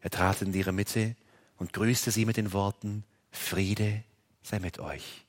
Er 0.00 0.08
trat 0.08 0.40
in 0.40 0.54
ihre 0.54 0.72
Mitte 0.72 1.14
und 1.58 1.74
grüßte 1.74 2.10
sie 2.10 2.24
mit 2.24 2.38
den 2.38 2.54
Worten, 2.54 3.04
Friede 3.30 4.02
sei 4.42 4.58
mit 4.58 4.78
euch. 4.78 5.26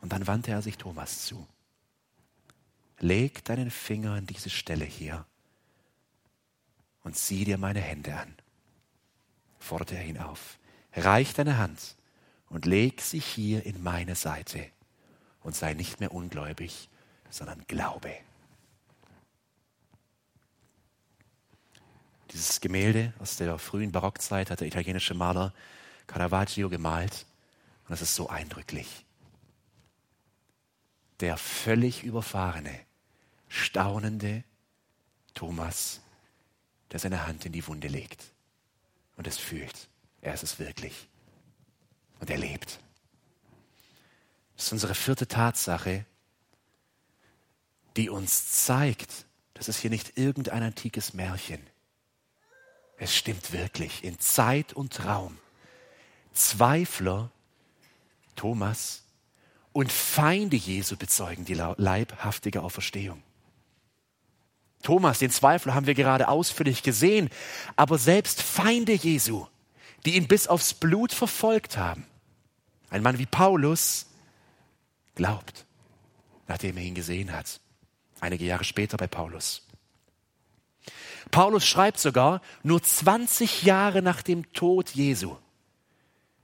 Und 0.00 0.12
dann 0.12 0.28
wandte 0.28 0.52
er 0.52 0.62
sich 0.62 0.78
Thomas 0.78 1.26
zu. 1.26 1.44
Leg 3.00 3.44
deinen 3.44 3.72
Finger 3.72 4.12
an 4.12 4.26
diese 4.26 4.48
Stelle 4.48 4.84
hier 4.84 5.26
und 7.02 7.16
sieh 7.16 7.44
dir 7.44 7.58
meine 7.58 7.80
Hände 7.80 8.14
an, 8.14 8.32
forderte 9.58 9.96
er 9.96 10.04
ihn 10.04 10.18
auf. 10.18 10.60
Reich 10.92 11.34
deine 11.34 11.58
Hand 11.58 11.96
und 12.48 12.64
leg 12.64 13.00
sie 13.00 13.18
hier 13.18 13.66
in 13.66 13.82
meine 13.82 14.14
Seite 14.14 14.66
und 15.42 15.56
sei 15.56 15.74
nicht 15.74 15.98
mehr 15.98 16.14
ungläubig, 16.14 16.88
sondern 17.28 17.64
glaube. 17.66 18.14
Dieses 22.32 22.60
Gemälde 22.60 23.12
aus 23.18 23.36
der 23.36 23.58
frühen 23.58 23.92
Barockzeit 23.92 24.50
hat 24.50 24.60
der 24.60 24.68
italienische 24.68 25.14
Maler 25.14 25.52
Caravaggio 26.06 26.68
gemalt 26.68 27.26
und 27.84 27.90
das 27.90 28.02
ist 28.02 28.14
so 28.14 28.28
eindrücklich. 28.28 29.04
Der 31.20 31.36
völlig 31.36 32.02
überfahrene, 32.02 32.78
staunende 33.48 34.44
Thomas, 35.34 36.00
der 36.92 37.00
seine 37.00 37.26
Hand 37.26 37.46
in 37.46 37.52
die 37.52 37.66
Wunde 37.66 37.88
legt 37.88 38.24
und 39.16 39.26
es 39.26 39.38
fühlt. 39.38 39.88
Er 40.20 40.34
ist 40.34 40.42
es 40.42 40.58
wirklich. 40.58 41.08
Und 42.20 42.30
er 42.30 42.38
lebt. 42.38 42.80
Das 44.56 44.66
ist 44.66 44.72
unsere 44.72 44.94
vierte 44.94 45.26
Tatsache, 45.26 46.04
die 47.96 48.10
uns 48.10 48.64
zeigt, 48.64 49.26
das 49.54 49.68
ist 49.68 49.78
hier 49.78 49.90
nicht 49.90 50.18
irgendein 50.18 50.62
antikes 50.62 51.12
Märchen. 51.12 51.60
Es 53.02 53.16
stimmt 53.16 53.52
wirklich 53.52 54.04
in 54.04 54.20
Zeit 54.20 54.74
und 54.74 55.06
Raum. 55.06 55.38
Zweifler, 56.34 57.30
Thomas 58.36 59.04
und 59.72 59.90
Feinde 59.90 60.56
Jesu 60.56 60.96
bezeugen 60.96 61.46
die 61.46 61.54
leibhaftige 61.54 62.62
Auferstehung. 62.62 63.22
Thomas, 64.82 65.18
den 65.18 65.30
Zweifler, 65.30 65.74
haben 65.74 65.86
wir 65.86 65.94
gerade 65.94 66.28
ausführlich 66.28 66.82
gesehen, 66.82 67.30
aber 67.74 67.96
selbst 67.96 68.42
Feinde 68.42 68.92
Jesu, 68.92 69.46
die 70.04 70.16
ihn 70.16 70.28
bis 70.28 70.46
aufs 70.46 70.74
Blut 70.74 71.12
verfolgt 71.12 71.78
haben, 71.78 72.06
ein 72.90 73.02
Mann 73.02 73.18
wie 73.18 73.26
Paulus, 73.26 74.08
glaubt, 75.14 75.64
nachdem 76.48 76.76
er 76.76 76.82
ihn 76.82 76.94
gesehen 76.94 77.32
hat. 77.32 77.60
Einige 78.20 78.44
Jahre 78.44 78.64
später 78.64 78.98
bei 78.98 79.06
Paulus. 79.06 79.66
Paulus 81.30 81.66
schreibt 81.66 81.98
sogar, 81.98 82.40
nur 82.62 82.82
20 82.82 83.62
Jahre 83.62 84.02
nach 84.02 84.22
dem 84.22 84.52
Tod 84.52 84.90
Jesu, 84.90 85.36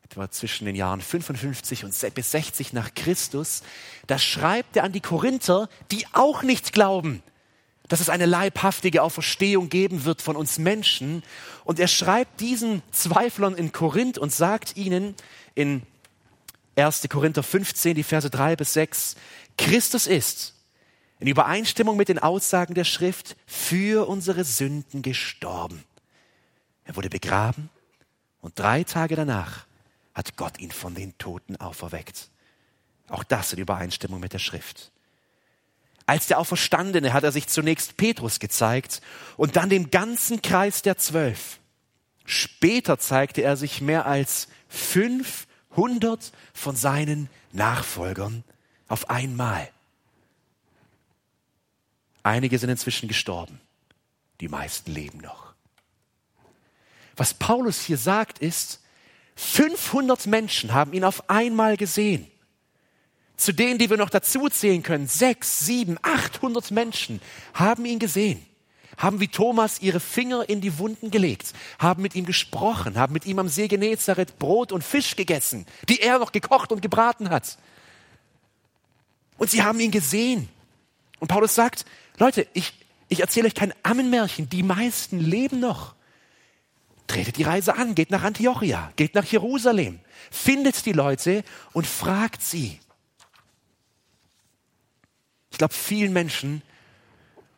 etwa 0.05 0.31
zwischen 0.31 0.67
den 0.67 0.77
Jahren 0.77 1.01
55 1.01 1.85
und 1.85 2.15
bis 2.15 2.31
60 2.31 2.73
nach 2.73 2.95
Christus, 2.95 3.63
da 4.07 4.19
schreibt 4.19 4.77
er 4.77 4.85
an 4.85 4.93
die 4.93 5.01
Korinther, 5.01 5.69
die 5.91 6.07
auch 6.13 6.43
nicht 6.43 6.73
glauben, 6.73 7.23
dass 7.89 8.01
es 8.01 8.09
eine 8.09 8.27
leibhaftige 8.27 9.03
Auferstehung 9.03 9.69
geben 9.69 10.05
wird 10.05 10.23
von 10.23 10.37
uns 10.37 10.59
Menschen. 10.59 11.23
Und 11.65 11.79
er 11.79 11.89
schreibt 11.89 12.41
diesen 12.41 12.83
Zweiflern 12.91 13.55
in 13.55 13.73
Korinth 13.73 14.19
und 14.19 14.33
sagt 14.33 14.77
ihnen 14.77 15.15
in 15.55 15.83
1. 16.77 17.09
Korinther 17.09 17.43
15, 17.43 17.95
die 17.95 18.03
Verse 18.03 18.29
3 18.29 18.57
bis 18.57 18.73
6. 18.75 19.17
Christus 19.57 20.07
ist 20.07 20.56
in 21.19 21.29
Übereinstimmung 21.29 21.97
mit 21.97 22.09
den 22.09 22.19
Aussagen 22.19 22.75
der 22.75 22.85
Schrift 22.85 23.37
für 23.47 24.09
unsere 24.09 24.45
Sünden 24.45 25.03
gestorben. 25.03 25.85
Er 26.85 26.97
wurde 26.97 27.09
begraben 27.09 27.71
und 28.41 28.59
drei 28.59 28.85
Tage 28.85 29.17
danach 29.17 29.67
hat 30.15 30.37
Gott 30.37 30.59
ihn 30.59 30.71
von 30.71 30.95
den 30.95 31.17
Toten 31.19 31.57
auferweckt. 31.57 32.29
Auch 33.09 33.25
das 33.25 33.53
in 33.53 33.59
Übereinstimmung 33.59 34.21
mit 34.21 34.33
der 34.33 34.39
Schrift. 34.39 34.93
Als 36.07 36.29
der 36.29 36.39
Auferstandene 36.39 37.13
hat 37.13 37.25
er 37.25 37.33
sich 37.33 37.49
zunächst 37.49 37.97
Petrus 37.97 38.39
gezeigt 38.39 39.03
und 39.37 39.57
dann 39.57 39.69
dem 39.69 39.91
ganzen 39.91 40.41
Kreis 40.41 40.83
der 40.83 40.97
Zwölf. 40.97 41.59
Später 42.25 42.99
zeigte 42.99 43.43
er 43.43 43.57
sich 43.57 43.81
mehr 43.81 44.07
als 44.07 44.49
fünf 44.69 45.47
hundert 45.75 46.33
von 46.53 46.77
seinen 46.77 47.29
Nachfolgern 47.53 48.45
auf 48.89 49.11
einmal. 49.11 49.69
Einige 52.27 52.59
sind 52.59 52.71
inzwischen 52.71 53.07
gestorben, 53.07 53.61
die 54.41 54.49
meisten 54.49 54.93
leben 54.93 55.19
noch. 55.19 55.55
Was 57.15 57.35
Paulus 57.35 57.83
hier 57.83 57.99
sagt 57.99 58.41
ist, 58.41 58.83
500 59.37 60.27
Menschen 60.27 60.75
haben 60.75 60.93
ihn 60.93 61.05
auf 61.05 61.31
einmal 61.31 61.77
gesehen. 61.77 62.27
Zu 63.37 63.53
denen, 63.53 63.79
die 63.79 63.91
wir 63.91 63.97
noch 63.97 64.11
dazu 64.11 64.49
zählen 64.49 64.83
können, 64.83 65.07
sechs, 65.07 65.61
sieben, 65.61 65.99
achthundert 66.03 66.73
Menschen 66.73 67.21
haben 67.55 67.85
ihn 67.85 68.01
gesehen 68.01 68.45
haben 68.97 69.21
wie 69.21 69.29
Thomas 69.29 69.83
ihre 69.83 70.01
Finger 70.01 70.49
in 70.49 70.63
die 70.63 70.79
Wunden 70.79 71.11
gelegt, 71.11 71.53
haben 71.79 72.01
mit 72.01 72.15
ihm 72.15 72.25
gesprochen, 72.25 72.99
haben 72.99 73.13
mit 73.13 73.27
ihm 73.27 73.39
am 73.39 73.49
See 73.49 73.69
Genezareth 73.69 74.39
Brot 74.39 74.73
und 74.73 74.83
Fisch 74.83 75.17
gegessen, 75.17 75.67
die 75.91 76.01
er 76.01 76.19
noch 76.19 76.33
gekocht 76.33 76.73
und 76.73 76.81
gebraten 76.81 77.29
hat. 77.29 77.59
Und 79.37 79.51
sie 79.51 79.63
haben 79.63 79.79
ihn 79.81 79.91
gesehen. 79.91 80.49
Und 81.19 81.29
Paulus 81.29 81.55
sagt, 81.55 81.85
Leute, 82.19 82.47
ich, 82.53 82.73
ich 83.09 83.21
erzähle 83.21 83.47
euch 83.47 83.55
kein 83.55 83.75
Ammenmärchen, 83.83 84.49
die 84.49 84.63
meisten 84.63 85.19
leben 85.19 85.61
noch. 85.61 85.95
Tretet 87.07 87.37
die 87.37 87.45
Reise 87.45 87.77
an, 87.77 87.95
geht 87.95 88.11
nach 88.11 88.23
Antiochia, 88.23 88.93
geht 88.97 89.15
nach 89.15 89.25
Jerusalem, 89.25 90.01
findet 90.31 90.87
die 90.87 90.93
Leute 90.93 91.45
und 91.73 91.87
fragt 91.87 92.43
sie. 92.43 92.81
Ich 95.51 95.59
glaube, 95.59 95.75
vielen 95.75 96.13
Menschen 96.13 96.63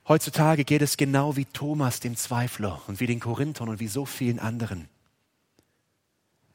Heutzutage 0.08 0.64
geht 0.64 0.80
es 0.80 0.96
genau 0.96 1.36
wie 1.36 1.44
Thomas, 1.44 2.00
dem 2.00 2.16
Zweifler, 2.16 2.80
und 2.86 2.98
wie 2.98 3.06
den 3.06 3.20
Korinthern 3.20 3.68
und 3.68 3.78
wie 3.78 3.88
so 3.88 4.06
vielen 4.06 4.38
anderen. 4.38 4.88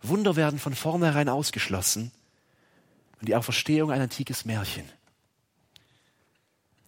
Wunder 0.01 0.35
werden 0.35 0.57
von 0.57 0.73
vornherein 0.73 1.29
ausgeschlossen 1.29 2.11
und 3.21 3.29
die 3.29 3.35
Auferstehung 3.35 3.91
ein 3.91 4.01
antikes 4.01 4.45
Märchen. 4.45 4.85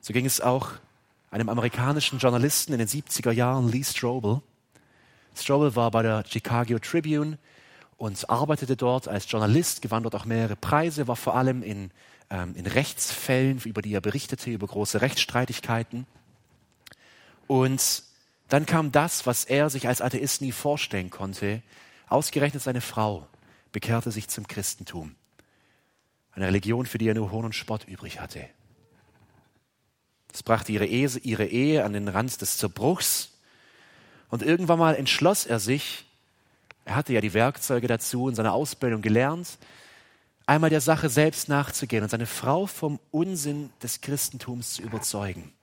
So 0.01 0.11
ging 0.11 0.25
es 0.25 0.41
auch 0.41 0.71
einem 1.35 1.49
amerikanischen 1.49 2.17
Journalisten 2.17 2.71
in 2.71 2.79
den 2.79 2.87
70er 2.87 3.31
Jahren, 3.31 3.67
Lee 3.67 3.83
Strobel. 3.83 4.41
Strobel 5.35 5.75
war 5.75 5.91
bei 5.91 6.01
der 6.01 6.23
Chicago 6.25 6.79
Tribune 6.79 7.37
und 7.97 8.29
arbeitete 8.29 8.77
dort 8.77 9.09
als 9.09 9.29
Journalist, 9.29 9.81
gewann 9.81 10.03
dort 10.03 10.15
auch 10.15 10.23
mehrere 10.23 10.55
Preise, 10.55 11.09
war 11.09 11.17
vor 11.17 11.35
allem 11.35 11.61
in, 11.61 11.91
ähm, 12.29 12.55
in 12.55 12.65
Rechtsfällen, 12.65 13.59
über 13.65 13.81
die 13.81 13.93
er 13.93 13.99
berichtete, 13.99 14.49
über 14.49 14.65
große 14.65 15.01
Rechtsstreitigkeiten. 15.01 16.07
Und 17.47 18.03
dann 18.47 18.65
kam 18.65 18.93
das, 18.93 19.25
was 19.25 19.43
er 19.43 19.69
sich 19.69 19.89
als 19.89 19.99
Atheist 19.99 20.41
nie 20.41 20.53
vorstellen 20.53 21.09
konnte. 21.09 21.61
Ausgerechnet 22.07 22.63
seine 22.63 22.79
Frau 22.79 23.27
bekehrte 23.73 24.09
sich 24.09 24.29
zum 24.29 24.47
Christentum. 24.47 25.15
Eine 26.31 26.47
Religion, 26.47 26.85
für 26.85 26.97
die 26.97 27.09
er 27.09 27.13
nur 27.13 27.31
Hohn 27.31 27.43
und 27.43 27.55
Spott 27.55 27.83
übrig 27.89 28.21
hatte. 28.21 28.47
Das 30.35 30.43
brachte 30.43 30.73
ihre 30.73 30.85
Ehe, 30.85 31.09
ihre 31.23 31.45
Ehe 31.45 31.85
an 31.85 31.93
den 31.93 32.09
Rand 32.09 32.41
des 32.41 32.57
Zerbruchs. 32.57 33.29
Und 34.29 34.43
irgendwann 34.43 34.77
mal 34.77 34.93
entschloss 34.93 35.45
er 35.45 35.61
sich, 35.61 36.03
er 36.83 36.97
hatte 36.97 37.13
ja 37.13 37.21
die 37.21 37.33
Werkzeuge 37.33 37.87
dazu 37.87 38.27
in 38.27 38.35
seiner 38.35 38.51
Ausbildung 38.51 39.01
gelernt, 39.01 39.57
einmal 40.45 40.69
der 40.69 40.81
Sache 40.81 41.07
selbst 41.07 41.47
nachzugehen 41.47 42.03
und 42.03 42.09
seine 42.09 42.25
Frau 42.25 42.65
vom 42.65 42.99
Unsinn 43.11 43.69
des 43.81 44.01
Christentums 44.01 44.73
zu 44.73 44.81
überzeugen. 44.81 45.53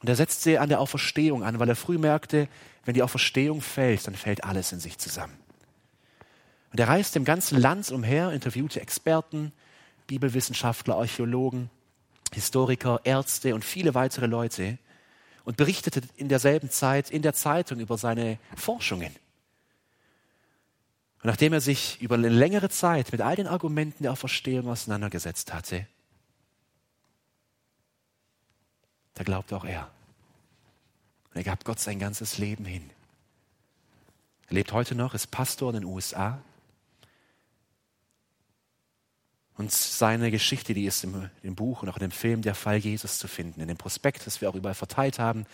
Und 0.00 0.08
er 0.08 0.16
setzt 0.16 0.44
sie 0.44 0.56
an 0.56 0.70
der 0.70 0.80
Auferstehung 0.80 1.44
an, 1.44 1.58
weil 1.58 1.68
er 1.68 1.76
früh 1.76 1.98
merkte, 1.98 2.48
wenn 2.86 2.94
die 2.94 3.02
Auferstehung 3.02 3.60
fällt, 3.60 4.06
dann 4.06 4.14
fällt 4.14 4.44
alles 4.44 4.72
in 4.72 4.80
sich 4.80 4.96
zusammen. 4.96 5.36
Und 6.72 6.80
er 6.80 6.88
reiste 6.88 7.18
im 7.18 7.26
ganzen 7.26 7.60
Land 7.60 7.90
umher, 7.90 8.32
interviewte 8.32 8.80
Experten, 8.80 9.52
Bibelwissenschaftler, 10.06 10.96
Archäologen, 10.96 11.68
Historiker, 12.36 13.00
Ärzte 13.04 13.54
und 13.54 13.64
viele 13.64 13.94
weitere 13.94 14.26
Leute 14.26 14.78
und 15.44 15.56
berichtete 15.56 16.02
in 16.16 16.28
derselben 16.28 16.70
Zeit 16.70 17.10
in 17.10 17.22
der 17.22 17.32
Zeitung 17.32 17.80
über 17.80 17.96
seine 17.96 18.38
Forschungen. 18.54 19.12
Und 21.22 21.24
nachdem 21.24 21.54
er 21.54 21.62
sich 21.62 22.00
über 22.02 22.16
eine 22.16 22.28
längere 22.28 22.68
Zeit 22.68 23.10
mit 23.10 23.22
all 23.22 23.36
den 23.36 23.46
Argumenten 23.46 24.02
der 24.02 24.12
Auferstehung 24.12 24.68
auseinandergesetzt 24.68 25.54
hatte, 25.54 25.86
da 29.14 29.24
glaubte 29.24 29.56
auch 29.56 29.64
er. 29.64 29.90
Und 31.30 31.38
er 31.38 31.44
gab 31.44 31.64
Gott 31.64 31.80
sein 31.80 31.98
ganzes 31.98 32.36
Leben 32.36 32.66
hin. 32.66 32.90
Er 34.48 34.54
lebt 34.54 34.72
heute 34.72 34.94
noch, 34.94 35.14
ist 35.14 35.30
Pastor 35.30 35.70
in 35.70 35.80
den 35.80 35.84
USA. 35.84 36.42
Und 39.56 39.72
seine 39.72 40.30
Geschichte, 40.30 40.74
die 40.74 40.84
ist 40.84 41.02
im, 41.04 41.30
im 41.42 41.54
Buch 41.54 41.82
und 41.82 41.88
auch 41.88 41.96
in 41.96 42.02
dem 42.02 42.10
Film 42.10 42.42
Der 42.42 42.54
Fall 42.54 42.76
Jesus 42.76 43.18
zu 43.18 43.26
finden. 43.26 43.60
In 43.60 43.68
dem 43.68 43.78
Prospekt, 43.78 44.26
das 44.26 44.40
wir 44.40 44.50
auch 44.50 44.54
überall 44.54 44.74
verteilt 44.74 45.18
haben, 45.18 45.46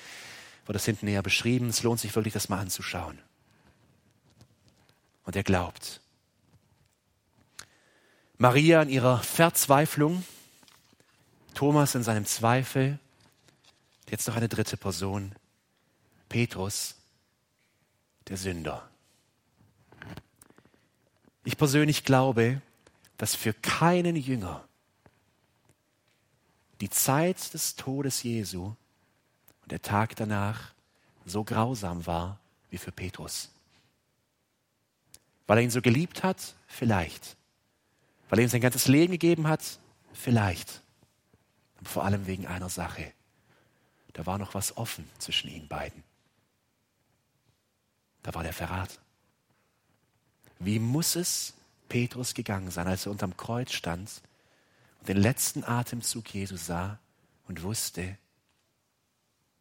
wird 0.67 0.75
das 0.75 0.85
hinten 0.85 1.07
näher 1.07 1.23
beschrieben. 1.23 1.69
Es 1.69 1.83
lohnt 1.83 2.01
sich 2.01 2.15
wirklich, 2.15 2.35
das 2.35 2.49
mal 2.49 2.59
anzuschauen. 2.59 3.19
Und 5.25 5.37
er 5.37 5.45
glaubt. 5.45 6.01
Maria 8.39 8.83
in 8.83 8.89
ihrer 8.89 9.19
Verzweiflung, 9.21 10.25
Thomas 11.55 11.95
in 11.95 12.03
seinem 12.03 12.27
Zweifel, 12.27 12.99
jetzt 14.11 14.27
noch 14.27 14.35
eine 14.35 14.49
dritte 14.49 14.77
Person, 14.77 15.33
Petrus, 16.29 16.97
der 18.27 18.37
Sünder. 18.37 18.89
Ich 21.45 21.57
persönlich 21.57 22.05
glaube, 22.05 22.61
dass 23.23 23.37
für 23.37 23.55
keinen 23.55 24.17
Jünger 24.17 24.67
die 26.81 26.91
Zeit 26.91 27.55
des 27.55 27.77
Todes 27.77 28.25
Jesu 28.25 28.75
und 29.63 29.71
der 29.71 29.81
Tag 29.81 30.17
danach 30.17 30.75
so 31.25 31.45
grausam 31.45 32.05
war 32.05 32.41
wie 32.71 32.79
für 32.79 32.91
Petrus. 32.91 33.53
Weil 35.47 35.59
er 35.59 35.63
ihn 35.63 35.71
so 35.71 35.81
geliebt 35.81 36.25
hat? 36.25 36.57
Vielleicht. 36.67 37.37
Weil 38.29 38.41
er 38.41 38.47
ihm 38.47 38.49
sein 38.49 38.61
ganzes 38.61 38.89
Leben 38.89 39.13
gegeben 39.13 39.47
hat? 39.47 39.79
Vielleicht. 40.13 40.83
Aber 41.77 41.91
vor 41.91 42.05
allem 42.05 42.27
wegen 42.27 42.49
einer 42.49 42.71
Sache. 42.71 43.13
Da 44.15 44.27
war 44.27 44.39
noch 44.39 44.55
was 44.55 44.77
offen 44.77 45.09
zwischen 45.21 45.49
ihnen 45.49 45.69
beiden. 45.69 46.03
Da 48.25 48.35
war 48.35 48.43
der 48.43 48.53
Verrat. 48.53 48.99
Wie 50.59 50.81
muss 50.81 51.15
es 51.15 51.55
Petrus 51.93 52.33
gegangen 52.33 52.71
sein, 52.71 52.89
als 52.89 53.05
er 53.05 53.13
unterm 53.13 53.37
Kreuz 53.37 53.71
stand 53.71 54.23
und 55.01 55.11
den 55.11 55.19
letzten 55.19 55.63
Atemzug 55.63 56.33
Jesu 56.33 56.57
sah 56.57 56.99
und 57.49 57.63
wusste, 57.63 58.17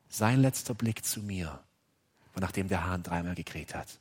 sein 0.07 0.39
letzter 0.39 0.73
Blick 0.73 1.03
zu 1.03 1.21
mir 1.21 1.61
war 2.33 2.39
nachdem 2.39 2.69
der 2.69 2.85
Hahn 2.85 3.03
dreimal 3.03 3.35
gekräht 3.35 3.75
hat. 3.75 3.99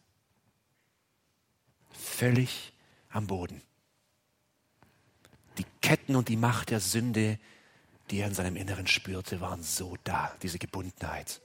Völlig 1.91 2.73
am 3.09 3.27
Boden. 3.27 3.63
Die 5.59 5.67
Ketten 5.81 6.15
und 6.15 6.29
die 6.29 6.37
Macht 6.37 6.71
der 6.71 6.79
Sünde, 6.79 7.37
die 8.11 8.21
er 8.21 8.29
in 8.29 8.35
seinem 8.35 8.55
Inneren 8.55 8.87
spürte, 8.87 9.41
waren 9.41 9.65
so 9.65 9.97
da, 10.05 10.37
diese 10.41 10.61
Gebundenheit. 10.61 11.41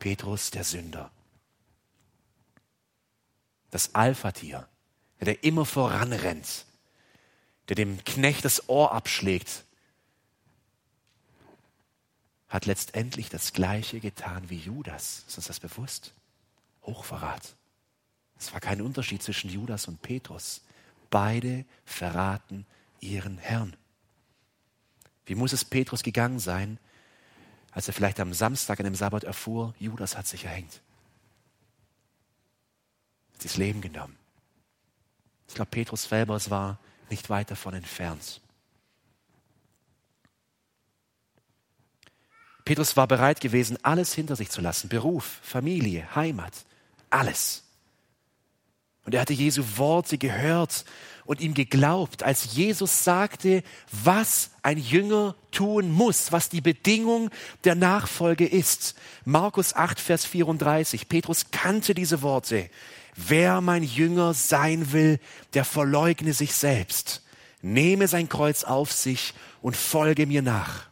Petrus, 0.00 0.50
der 0.50 0.64
Sünder. 0.64 1.10
Das 3.70 3.94
Alpha-Tier, 3.94 4.68
der 5.24 5.44
immer 5.44 5.64
voranrennt, 5.64 6.66
der 7.68 7.76
dem 7.76 8.02
Knecht 8.04 8.44
das 8.44 8.68
Ohr 8.68 8.92
abschlägt, 8.92 9.64
hat 12.48 12.66
letztendlich 12.66 13.28
das 13.30 13.52
Gleiche 13.52 14.00
getan 14.00 14.48
wie 14.48 14.58
Judas. 14.58 15.24
Ist 15.26 15.38
uns 15.38 15.46
das 15.48 15.60
bewusst? 15.60 16.12
Hochverrat. 16.82 17.56
Es 18.38 18.52
war 18.52 18.60
kein 18.60 18.80
Unterschied 18.80 19.22
zwischen 19.22 19.50
Judas 19.50 19.88
und 19.88 20.02
Petrus. 20.02 20.62
Beide 21.10 21.64
verraten 21.84 22.66
ihren 23.00 23.38
Herrn. 23.38 23.76
Wie 25.26 25.34
muss 25.34 25.52
es 25.52 25.64
Petrus 25.64 26.02
gegangen 26.02 26.38
sein, 26.38 26.78
als 27.72 27.88
er 27.88 27.94
vielleicht 27.94 28.20
am 28.20 28.32
Samstag 28.32 28.78
an 28.78 28.84
dem 28.84 28.94
Sabbat 28.94 29.24
erfuhr, 29.24 29.74
Judas 29.78 30.16
hat 30.16 30.26
sich 30.26 30.44
erhängt? 30.44 30.80
Hat 33.32 33.42
sich 33.42 33.52
das 33.52 33.56
Leben 33.56 33.80
genommen. 33.80 34.16
Ich 35.48 35.54
glaube, 35.54 35.70
Petrus 35.70 36.04
selber 36.04 36.38
war 36.50 36.78
nicht 37.10 37.30
weit 37.30 37.50
davon 37.50 37.74
entfernt. 37.74 38.40
Petrus 42.64 42.96
war 42.96 43.06
bereit 43.06 43.40
gewesen, 43.40 43.78
alles 43.82 44.14
hinter 44.14 44.36
sich 44.36 44.50
zu 44.50 44.60
lassen. 44.60 44.88
Beruf, 44.88 45.38
Familie, 45.42 46.14
Heimat, 46.14 46.64
alles. 47.10 47.62
Und 49.04 49.14
er 49.14 49.20
hatte 49.20 49.34
Jesu 49.34 49.62
Worte 49.76 50.16
gehört 50.16 50.86
und 51.26 51.40
ihm 51.42 51.52
geglaubt, 51.52 52.22
als 52.22 52.54
Jesus 52.54 53.04
sagte, 53.04 53.62
was 53.90 54.50
ein 54.62 54.78
Jünger 54.78 55.36
tun 55.50 55.90
muss, 55.90 56.32
was 56.32 56.48
die 56.48 56.62
Bedingung 56.62 57.30
der 57.64 57.74
Nachfolge 57.74 58.46
ist. 58.46 58.94
Markus 59.26 59.74
8, 59.74 60.00
Vers 60.00 60.24
34. 60.24 61.08
Petrus 61.08 61.50
kannte 61.50 61.94
diese 61.94 62.22
Worte. 62.22 62.70
Wer 63.16 63.60
mein 63.60 63.82
Jünger 63.82 64.34
sein 64.34 64.92
will, 64.92 65.20
der 65.54 65.64
verleugne 65.64 66.32
sich 66.32 66.54
selbst, 66.54 67.22
nehme 67.62 68.08
sein 68.08 68.28
Kreuz 68.28 68.64
auf 68.64 68.92
sich 68.92 69.34
und 69.62 69.76
folge 69.76 70.26
mir 70.26 70.42
nach. 70.42 70.86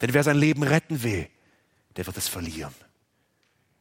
Denn 0.00 0.14
wer 0.14 0.24
sein 0.24 0.38
Leben 0.38 0.62
retten 0.62 1.02
will, 1.02 1.28
der 1.96 2.06
wird 2.06 2.16
es 2.16 2.28
verlieren. 2.28 2.74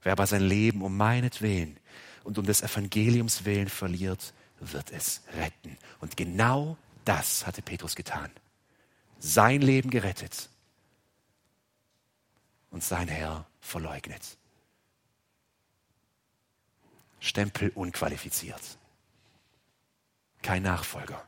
Wer 0.01 0.11
aber 0.11 0.27
sein 0.27 0.41
Leben 0.41 0.81
um 0.81 0.95
meinetwillen 0.97 1.77
und 2.23 2.37
um 2.37 2.45
des 2.45 2.61
Evangeliums 2.61 3.45
willen 3.45 3.69
verliert, 3.69 4.33
wird 4.59 4.91
es 4.91 5.21
retten. 5.35 5.77
Und 5.99 6.17
genau 6.17 6.77
das 7.05 7.45
hatte 7.45 7.61
Petrus 7.61 7.95
getan. 7.95 8.29
Sein 9.19 9.61
Leben 9.61 9.89
gerettet 9.89 10.49
und 12.69 12.83
sein 12.83 13.07
Herr 13.07 13.45
verleugnet. 13.61 14.21
Stempel 17.19 17.71
unqualifiziert. 17.75 18.61
Kein 20.41 20.63
Nachfolger. 20.63 21.27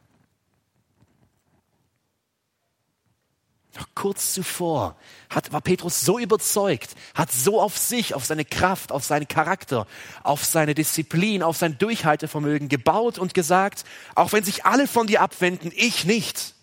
Noch 3.76 3.88
kurz 3.94 4.34
zuvor 4.34 4.98
hat, 5.30 5.54
war 5.54 5.62
Petrus 5.62 6.02
so 6.02 6.18
überzeugt, 6.18 6.96
hat 7.14 7.32
so 7.32 7.62
auf 7.62 7.78
sich, 7.78 8.16
auf 8.16 8.26
seine 8.26 8.44
Kraft, 8.44 8.92
auf 8.92 9.04
seinen 9.04 9.28
Charakter, 9.28 9.86
auf 10.24 10.44
seine 10.44 10.74
Disziplin, 10.74 11.44
auf 11.44 11.56
sein 11.56 11.78
Durchhaltevermögen 11.78 12.68
gebaut 12.68 13.20
und 13.20 13.34
gesagt, 13.34 13.86
auch 14.16 14.32
wenn 14.34 14.44
sich 14.44 14.66
alle 14.66 14.88
von 14.88 15.08
dir 15.08 15.22
abwenden, 15.22 15.72
ich 15.76 16.06
nicht. 16.06 16.56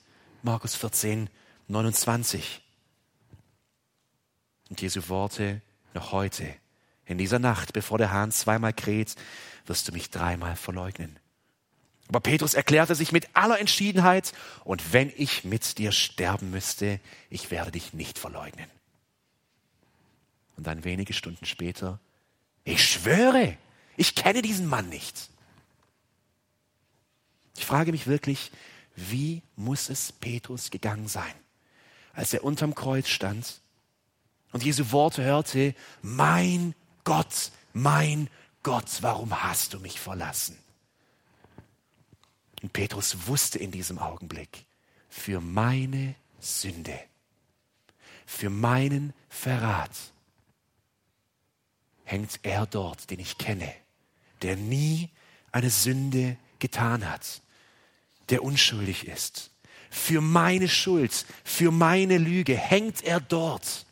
Markus 0.43 0.75
14, 0.75 1.31
29. 1.69 2.63
Und 4.69 4.83
Jesu 4.83 5.09
Worte 5.09 5.63
noch 5.95 6.13
heute 6.13 6.55
in 7.07 7.19
dieser 7.19 7.39
Nacht, 7.39 7.73
bevor 7.73 7.99
der 7.99 8.13
Hahn 8.13 8.33
zweimal 8.33 8.73
kräht, 8.73 9.15
wirst 9.65 9.89
du 9.89 9.93
mich 9.93 10.11
dreimal 10.11 10.57
verleugnen. 10.57 11.19
Aber 12.09 12.21
Petrus 12.21 12.55
erklärte 12.55 12.95
sich 12.95 13.11
mit 13.13 13.29
aller 13.35 13.59
Entschiedenheit, 13.59 14.33
und 14.65 14.93
wenn 14.93 15.13
ich 15.17 15.45
mit 15.45 15.79
dir 15.79 15.93
sterben 15.93 16.51
müsste, 16.51 17.01
ich 17.31 17.51
werde 17.51 17.73
dich 17.73 17.93
nicht 17.93 18.19
verleugnen. 18.19 18.71
Und 20.57 20.67
dann 20.67 20.85
wenige 20.85 21.13
Stunden 21.13 21.47
später, 21.47 22.01
ich 22.65 22.85
schwöre, 22.85 23.57
ich 23.97 24.15
kenne 24.15 24.43
diesen 24.43 24.67
Mann 24.67 24.89
nicht. 24.89 25.31
Ich 27.57 27.65
frage 27.65 27.93
mich 27.93 28.07
wirklich, 28.07 28.53
wie 28.95 29.43
muss 29.57 29.89
es 29.89 30.13
Petrus 30.13 30.71
gegangen 30.71 31.09
sein, 31.09 31.35
als 32.13 32.33
er 32.33 32.45
unterm 32.45 32.75
Kreuz 32.75 33.09
stand 33.09 33.61
und 34.53 34.65
Jesu 34.65 34.91
Worte 34.93 35.23
hörte, 35.23 35.75
mein 36.03 36.75
Gott, 37.07 37.53
mein 37.73 38.29
Gott, 38.65 38.99
warum 39.01 39.45
hast 39.45 39.73
du 39.73 39.79
mich 39.79 40.01
verlassen? 40.01 40.59
Und 42.63 42.73
Petrus 42.73 43.29
wusste 43.29 43.61
in 43.61 43.71
diesem 43.71 44.01
Augenblick, 44.01 44.67
für 45.09 45.41
meine 45.41 46.17
Sünde, 46.41 46.99
für 48.27 48.51
meinen 48.51 49.15
Verrat 49.29 49.93
hängt 52.03 52.41
er 52.43 52.67
dort, 52.67 53.09
den 53.09 53.21
ich 53.21 53.39
kenne, 53.39 53.73
der 54.43 54.57
nie 54.57 55.09
eine 55.53 55.71
Sünde 55.71 56.37
getan 56.59 57.09
hat, 57.09 57.41
der 58.31 58.43
unschuldig 58.43 59.07
ist. 59.07 59.53
Für 59.91 60.21
meine 60.21 60.69
Schuld, 60.69 61.25
für 61.45 61.71
meine 61.71 62.19
Lüge 62.19 62.57
hängt 62.57 63.05
er 63.05 63.21
dort. 63.21 63.86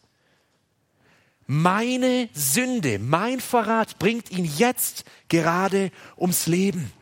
Meine 1.46 2.28
Sünde, 2.32 2.98
mein 2.98 3.40
Verrat 3.40 3.98
bringt 3.98 4.30
ihn 4.30 4.44
jetzt 4.44 5.04
gerade 5.28 5.90
ums 6.16 6.46
Leben. 6.46 6.92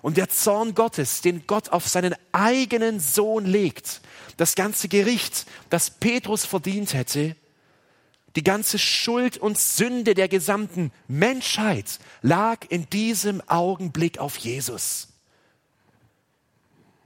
Und 0.00 0.16
der 0.16 0.28
Zorn 0.28 0.74
Gottes, 0.74 1.20
den 1.20 1.46
Gott 1.46 1.68
auf 1.68 1.86
seinen 1.86 2.14
eigenen 2.32 2.98
Sohn 3.00 3.44
legt, 3.44 4.00
das 4.36 4.54
ganze 4.54 4.88
Gericht, 4.88 5.46
das 5.70 5.90
Petrus 5.90 6.44
verdient 6.44 6.94
hätte, 6.94 7.36
die 8.34 8.42
ganze 8.42 8.78
Schuld 8.78 9.36
und 9.36 9.58
Sünde 9.58 10.14
der 10.14 10.28
gesamten 10.28 10.90
Menschheit 11.06 11.98
lag 12.22 12.64
in 12.70 12.88
diesem 12.88 13.46
Augenblick 13.46 14.18
auf 14.18 14.36
Jesus. 14.38 15.08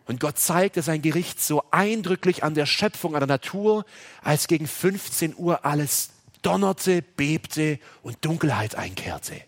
Und 0.06 0.20
Gott 0.20 0.38
zeigte 0.38 0.82
sein 0.82 1.02
Gericht 1.02 1.42
so 1.42 1.64
eindrücklich 1.72 2.44
an 2.44 2.54
der 2.54 2.66
Schöpfung, 2.66 3.14
an 3.14 3.20
der 3.20 3.26
Natur, 3.26 3.84
als 4.22 4.46
gegen 4.46 4.68
15 4.68 5.34
Uhr 5.36 5.64
alles 5.64 6.10
donnerte, 6.46 7.02
bebte 7.02 7.80
und 8.02 8.24
Dunkelheit 8.24 8.76
einkehrte. 8.76 9.42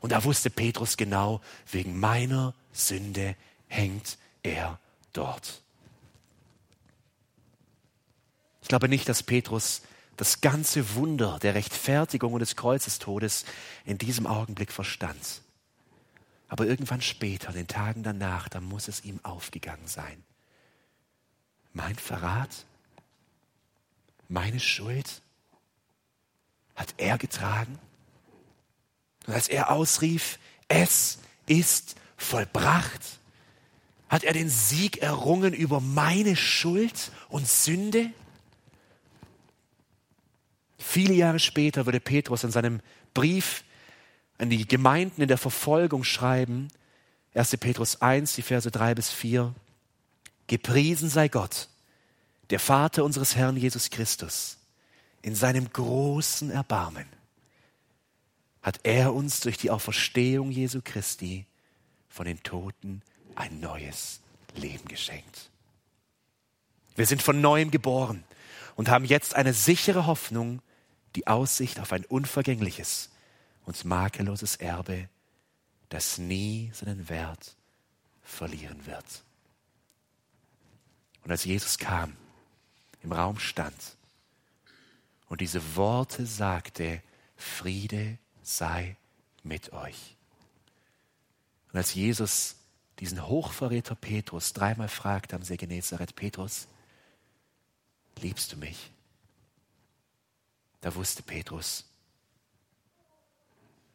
Und 0.00 0.12
da 0.12 0.22
wusste 0.24 0.50
Petrus 0.50 0.96
genau, 0.96 1.40
wegen 1.70 1.98
meiner 1.98 2.54
Sünde 2.72 3.34
hängt 3.66 4.18
er 4.42 4.78
dort. 5.12 5.62
Ich 8.62 8.68
glaube 8.68 8.88
nicht, 8.88 9.08
dass 9.08 9.22
Petrus 9.22 9.82
das 10.18 10.42
ganze 10.42 10.94
Wunder 10.94 11.38
der 11.40 11.54
Rechtfertigung 11.54 12.34
und 12.34 12.40
des 12.40 12.56
Kreuzestodes 12.56 13.46
in 13.86 13.96
diesem 13.96 14.26
Augenblick 14.26 14.70
verstand. 14.70 15.40
Aber 16.48 16.66
irgendwann 16.66 17.00
später, 17.00 17.48
in 17.48 17.54
den 17.54 17.68
Tagen 17.68 18.02
danach, 18.02 18.48
da 18.48 18.60
muss 18.60 18.88
es 18.88 19.04
ihm 19.04 19.20
aufgegangen 19.22 19.86
sein. 19.86 20.22
Mein 21.72 21.96
Verrat, 21.96 22.50
meine 24.28 24.60
Schuld 24.60 25.22
hat 26.78 26.94
er 26.96 27.18
getragen. 27.18 27.78
Und 29.26 29.34
als 29.34 29.48
er 29.48 29.70
ausrief, 29.70 30.38
es 30.68 31.18
ist 31.46 31.96
vollbracht, 32.16 33.18
hat 34.08 34.24
er 34.24 34.32
den 34.32 34.48
Sieg 34.48 34.98
errungen 34.98 35.52
über 35.52 35.80
meine 35.80 36.36
Schuld 36.36 37.12
und 37.28 37.46
Sünde. 37.46 38.10
Viele 40.78 41.12
Jahre 41.12 41.40
später 41.40 41.84
würde 41.84 42.00
Petrus 42.00 42.44
in 42.44 42.50
seinem 42.50 42.80
Brief 43.12 43.64
an 44.38 44.48
die 44.48 44.66
Gemeinden 44.66 45.20
in 45.20 45.28
der 45.28 45.36
Verfolgung 45.36 46.04
schreiben, 46.04 46.68
1. 47.34 47.56
Petrus 47.58 48.00
1, 48.00 48.34
die 48.36 48.42
Verse 48.42 48.70
3 48.70 48.94
bis 48.94 49.10
4, 49.10 49.52
Gepriesen 50.46 51.10
sei 51.10 51.28
Gott, 51.28 51.68
der 52.50 52.60
Vater 52.60 53.04
unseres 53.04 53.36
Herrn 53.36 53.56
Jesus 53.56 53.90
Christus. 53.90 54.58
In 55.22 55.34
seinem 55.34 55.72
großen 55.72 56.50
Erbarmen 56.50 57.06
hat 58.62 58.80
er 58.84 59.14
uns 59.14 59.40
durch 59.40 59.58
die 59.58 59.70
Auferstehung 59.70 60.50
Jesu 60.50 60.80
Christi 60.82 61.46
von 62.08 62.26
den 62.26 62.42
Toten 62.42 63.02
ein 63.34 63.60
neues 63.60 64.20
Leben 64.54 64.88
geschenkt. 64.88 65.50
Wir 66.96 67.06
sind 67.06 67.22
von 67.22 67.40
neuem 67.40 67.70
geboren 67.70 68.24
und 68.76 68.88
haben 68.88 69.04
jetzt 69.04 69.34
eine 69.34 69.52
sichere 69.52 70.06
Hoffnung, 70.06 70.60
die 71.14 71.26
Aussicht 71.26 71.80
auf 71.80 71.92
ein 71.92 72.04
unvergängliches, 72.04 73.10
und 73.68 73.84
makelloses 73.84 74.56
Erbe, 74.56 75.10
das 75.90 76.16
nie 76.16 76.70
seinen 76.72 77.10
Wert 77.10 77.54
verlieren 78.22 78.86
wird. 78.86 79.04
Und 81.22 81.30
als 81.30 81.44
Jesus 81.44 81.76
kam, 81.76 82.16
im 83.02 83.12
Raum 83.12 83.38
stand 83.38 83.74
und 85.28 85.40
diese 85.40 85.76
Worte 85.76 86.26
sagte, 86.26 87.02
Friede 87.36 88.18
sei 88.42 88.96
mit 89.42 89.72
euch. 89.72 90.16
Und 91.72 91.76
als 91.76 91.94
Jesus 91.94 92.56
diesen 92.98 93.26
Hochverräter 93.26 93.94
Petrus 93.94 94.52
dreimal 94.52 94.88
fragte 94.88 95.36
am 95.36 95.42
See 95.42 95.56
Genezareth, 95.56 96.16
Petrus, 96.16 96.66
liebst 98.20 98.52
du 98.52 98.56
mich? 98.56 98.90
Da 100.80 100.94
wusste 100.94 101.22
Petrus, 101.22 101.84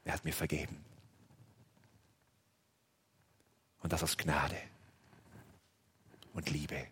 er 0.05 0.13
hat 0.13 0.25
mir 0.25 0.33
vergeben. 0.33 0.83
Und 3.81 3.91
das 3.91 4.03
aus 4.03 4.17
Gnade 4.17 4.57
und 6.33 6.49
Liebe. 6.49 6.87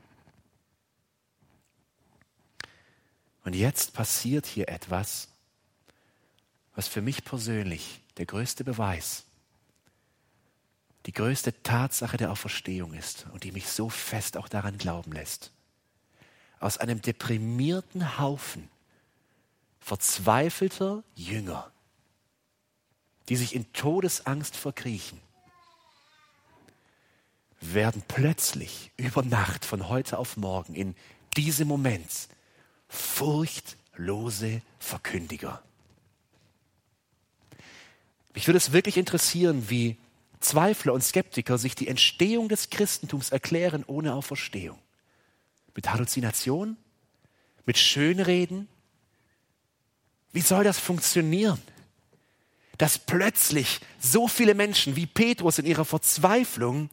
Und 3.44 3.56
jetzt 3.56 3.94
passiert 3.94 4.46
hier 4.46 4.70
etwas, 4.70 5.30
was 6.76 6.88
für 6.88 7.02
mich 7.02 7.24
persönlich 7.24 8.02
der 8.18 8.26
größte 8.26 8.64
Beweis, 8.64 9.26
die 11.06 11.12
größte 11.12 11.64
Tatsache 11.64 12.18
der 12.18 12.32
Auferstehung 12.32 12.94
ist 12.94 13.26
und 13.34 13.44
die 13.44 13.52
mich 13.52 13.68
so 13.68 13.90
fest 13.90 14.38
auch 14.38 14.48
daran 14.48 14.78
glauben 14.78 15.12
lässt. 15.12 15.52
Aus 16.60 16.78
einem 16.78 17.02
deprimierten 17.02 18.20
Haufen 18.20 18.70
verzweifelter 19.80 21.04
Jünger 21.16 21.72
die 23.32 23.38
sich 23.38 23.56
in 23.56 23.72
Todesangst 23.72 24.58
verkriechen, 24.58 25.18
werden 27.62 28.04
plötzlich 28.08 28.92
über 28.98 29.24
Nacht 29.24 29.64
von 29.64 29.88
heute 29.88 30.18
auf 30.18 30.36
morgen 30.36 30.76
in 30.76 30.96
diesem 31.38 31.70
Moment 31.70 32.10
furchtlose 32.92 34.62
Verkündiger. 34.80 35.62
Mich 38.34 38.48
würde 38.48 38.58
es 38.58 38.72
wirklich 38.72 38.98
interessieren, 38.98 39.70
wie 39.70 39.98
Zweifler 40.40 40.94
und 40.94 41.04
Skeptiker 41.04 41.58
sich 41.58 41.76
die 41.76 41.88
Entstehung 41.88 42.50
des 42.50 42.70
Christentums 42.70 43.30
erklären 43.30 43.84
ohne 43.86 44.14
Auferstehung. 44.14 44.80
Mit 45.76 45.92
Halluzination? 45.92 46.78
Mit 47.66 47.78
Schönreden? 47.78 48.68
Wie 50.32 50.42
soll 50.42 50.64
das 50.64 50.80
funktionieren? 50.80 51.62
dass 52.82 52.98
plötzlich 52.98 53.80
so 54.00 54.28
viele 54.28 54.56
Menschen 54.56 54.96
wie 54.96 55.06
Petrus 55.06 55.60
in 55.60 55.68
ihrer 55.68 55.86
Verzweiflung 55.86 56.90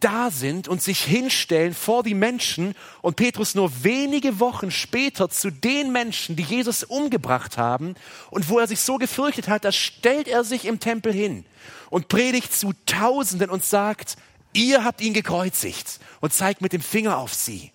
da 0.00 0.30
sind 0.30 0.68
und 0.68 0.82
sich 0.82 1.02
hinstellen 1.02 1.74
vor 1.74 2.02
die 2.02 2.14
Menschen 2.14 2.74
und 3.02 3.16
Petrus 3.16 3.54
nur 3.54 3.84
wenige 3.84 4.40
Wochen 4.40 4.70
später 4.70 5.28
zu 5.28 5.50
den 5.50 5.92
Menschen, 5.92 6.36
die 6.36 6.42
Jesus 6.42 6.84
umgebracht 6.84 7.58
haben 7.58 7.94
und 8.30 8.48
wo 8.48 8.58
er 8.58 8.66
sich 8.66 8.80
so 8.80 8.96
gefürchtet 8.96 9.48
hat, 9.48 9.64
da 9.64 9.72
stellt 9.72 10.28
er 10.28 10.44
sich 10.44 10.64
im 10.64 10.80
Tempel 10.80 11.12
hin 11.12 11.44
und 11.90 12.08
predigt 12.08 12.52
zu 12.52 12.72
Tausenden 12.86 13.50
und 13.50 13.64
sagt, 13.64 14.16
ihr 14.52 14.84
habt 14.84 15.00
ihn 15.00 15.14
gekreuzigt 15.14 16.00
und 16.20 16.32
zeigt 16.32 16.60
mit 16.60 16.72
dem 16.72 16.82
Finger 16.82 17.18
auf 17.18 17.34
sie 17.34 17.72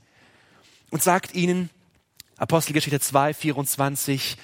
und 0.89 1.01
sagt 1.03 1.35
ihnen, 1.35 1.69
Apostelgeschichte 2.37 2.99
2, 2.99 3.33
24, 3.33 4.37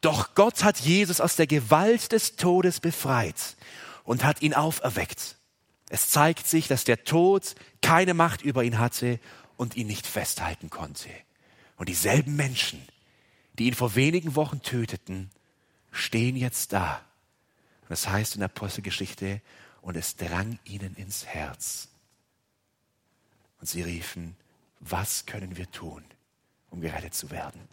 doch 0.00 0.34
Gott 0.34 0.62
hat 0.62 0.78
Jesus 0.78 1.20
aus 1.20 1.36
der 1.36 1.46
Gewalt 1.46 2.12
des 2.12 2.36
Todes 2.36 2.80
befreit 2.80 3.56
und 4.04 4.24
hat 4.24 4.42
ihn 4.42 4.54
auferweckt. 4.54 5.36
Es 5.88 6.08
zeigt 6.10 6.46
sich, 6.46 6.68
dass 6.68 6.84
der 6.84 7.04
Tod 7.04 7.54
keine 7.80 8.14
Macht 8.14 8.42
über 8.42 8.64
ihn 8.64 8.78
hatte 8.78 9.20
und 9.56 9.76
ihn 9.76 9.86
nicht 9.86 10.06
festhalten 10.06 10.70
konnte. 10.70 11.08
Und 11.76 11.88
dieselben 11.88 12.36
Menschen, 12.36 12.86
die 13.58 13.66
ihn 13.66 13.74
vor 13.74 13.94
wenigen 13.94 14.34
Wochen 14.34 14.62
töteten, 14.62 15.30
stehen 15.92 16.36
jetzt 16.36 16.72
da. 16.72 17.04
Und 17.82 17.90
das 17.90 18.08
heißt 18.08 18.34
in 18.34 18.40
der 18.40 18.50
Apostelgeschichte, 18.50 19.40
und 19.80 19.96
es 19.96 20.16
drang 20.16 20.58
ihnen 20.64 20.96
ins 20.96 21.26
Herz. 21.26 21.88
Und 23.60 23.68
sie 23.68 23.82
riefen, 23.82 24.36
was 24.80 25.26
können 25.26 25.56
wir 25.56 25.70
tun, 25.70 26.02
um 26.70 26.80
gerettet 26.80 27.14
zu 27.14 27.30
werden? 27.30 27.68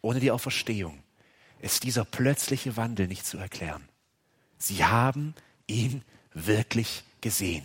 Ohne 0.00 0.20
die 0.20 0.30
Auferstehung 0.30 1.02
ist 1.60 1.82
dieser 1.84 2.06
plötzliche 2.06 2.78
Wandel 2.78 3.06
nicht 3.06 3.26
zu 3.26 3.36
erklären. 3.36 3.86
Sie 4.56 4.84
haben 4.84 5.34
ihn 5.66 6.02
wirklich 6.32 7.04
gesehen. 7.20 7.64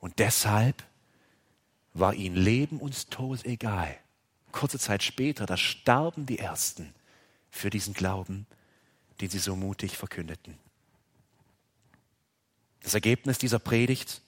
Und 0.00 0.18
deshalb 0.18 0.82
war 1.94 2.14
ihnen 2.14 2.36
Leben 2.36 2.78
und 2.78 3.10
Tod 3.10 3.44
egal. 3.44 3.96
Kurze 4.50 4.78
Zeit 4.78 5.02
später, 5.02 5.46
da 5.46 5.56
starben 5.56 6.26
die 6.26 6.38
Ersten 6.38 6.94
für 7.50 7.70
diesen 7.70 7.94
Glauben, 7.94 8.46
den 9.20 9.30
sie 9.30 9.38
so 9.38 9.56
mutig 9.56 9.96
verkündeten. 9.96 10.58
Das 12.82 12.94
Ergebnis 12.94 13.38
dieser 13.38 13.58
Predigt 13.58 14.20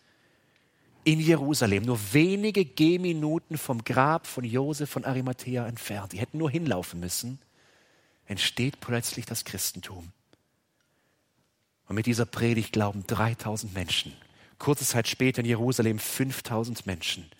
in 1.02 1.20
Jerusalem, 1.20 1.84
nur 1.84 1.98
wenige 2.12 2.64
Gehminuten 2.64 3.58
vom 3.58 3.84
Grab 3.84 4.26
von 4.26 4.44
Josef 4.44 4.88
von 4.88 5.04
Arimathea 5.04 5.66
entfernt, 5.66 6.12
die 6.12 6.18
hätten 6.18 6.38
nur 6.38 6.50
hinlaufen 6.50 7.00
müssen, 7.00 7.38
entsteht 8.26 8.80
plötzlich 8.80 9.26
das 9.26 9.44
Christentum. 9.44 10.12
Und 11.86 11.96
mit 11.96 12.06
dieser 12.06 12.26
Predigt 12.26 12.72
glauben 12.72 13.06
3000 13.06 13.74
Menschen. 13.74 14.12
Kurze 14.58 14.84
Zeit 14.84 15.08
später 15.08 15.40
in 15.40 15.46
Jerusalem 15.46 15.98
5000 15.98 16.86
Menschen. 16.86 17.30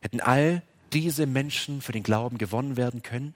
Hätten 0.00 0.20
all 0.20 0.62
diese 0.92 1.26
Menschen 1.26 1.80
für 1.80 1.92
den 1.92 2.02
Glauben 2.02 2.38
gewonnen 2.38 2.76
werden 2.76 3.02
können, 3.02 3.34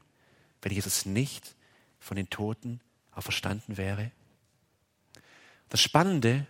wenn 0.62 0.72
Jesus 0.72 1.06
nicht 1.06 1.54
von 1.98 2.16
den 2.16 2.28
Toten 2.28 2.80
auferstanden 3.12 3.76
wäre? 3.76 4.10
Das 5.68 5.80
Spannende, 5.80 6.46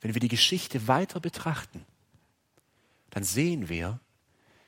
wenn 0.00 0.14
wir 0.14 0.20
die 0.20 0.28
Geschichte 0.28 0.86
weiter 0.88 1.20
betrachten, 1.20 1.84
dann 3.10 3.24
sehen 3.24 3.68
wir, 3.68 3.98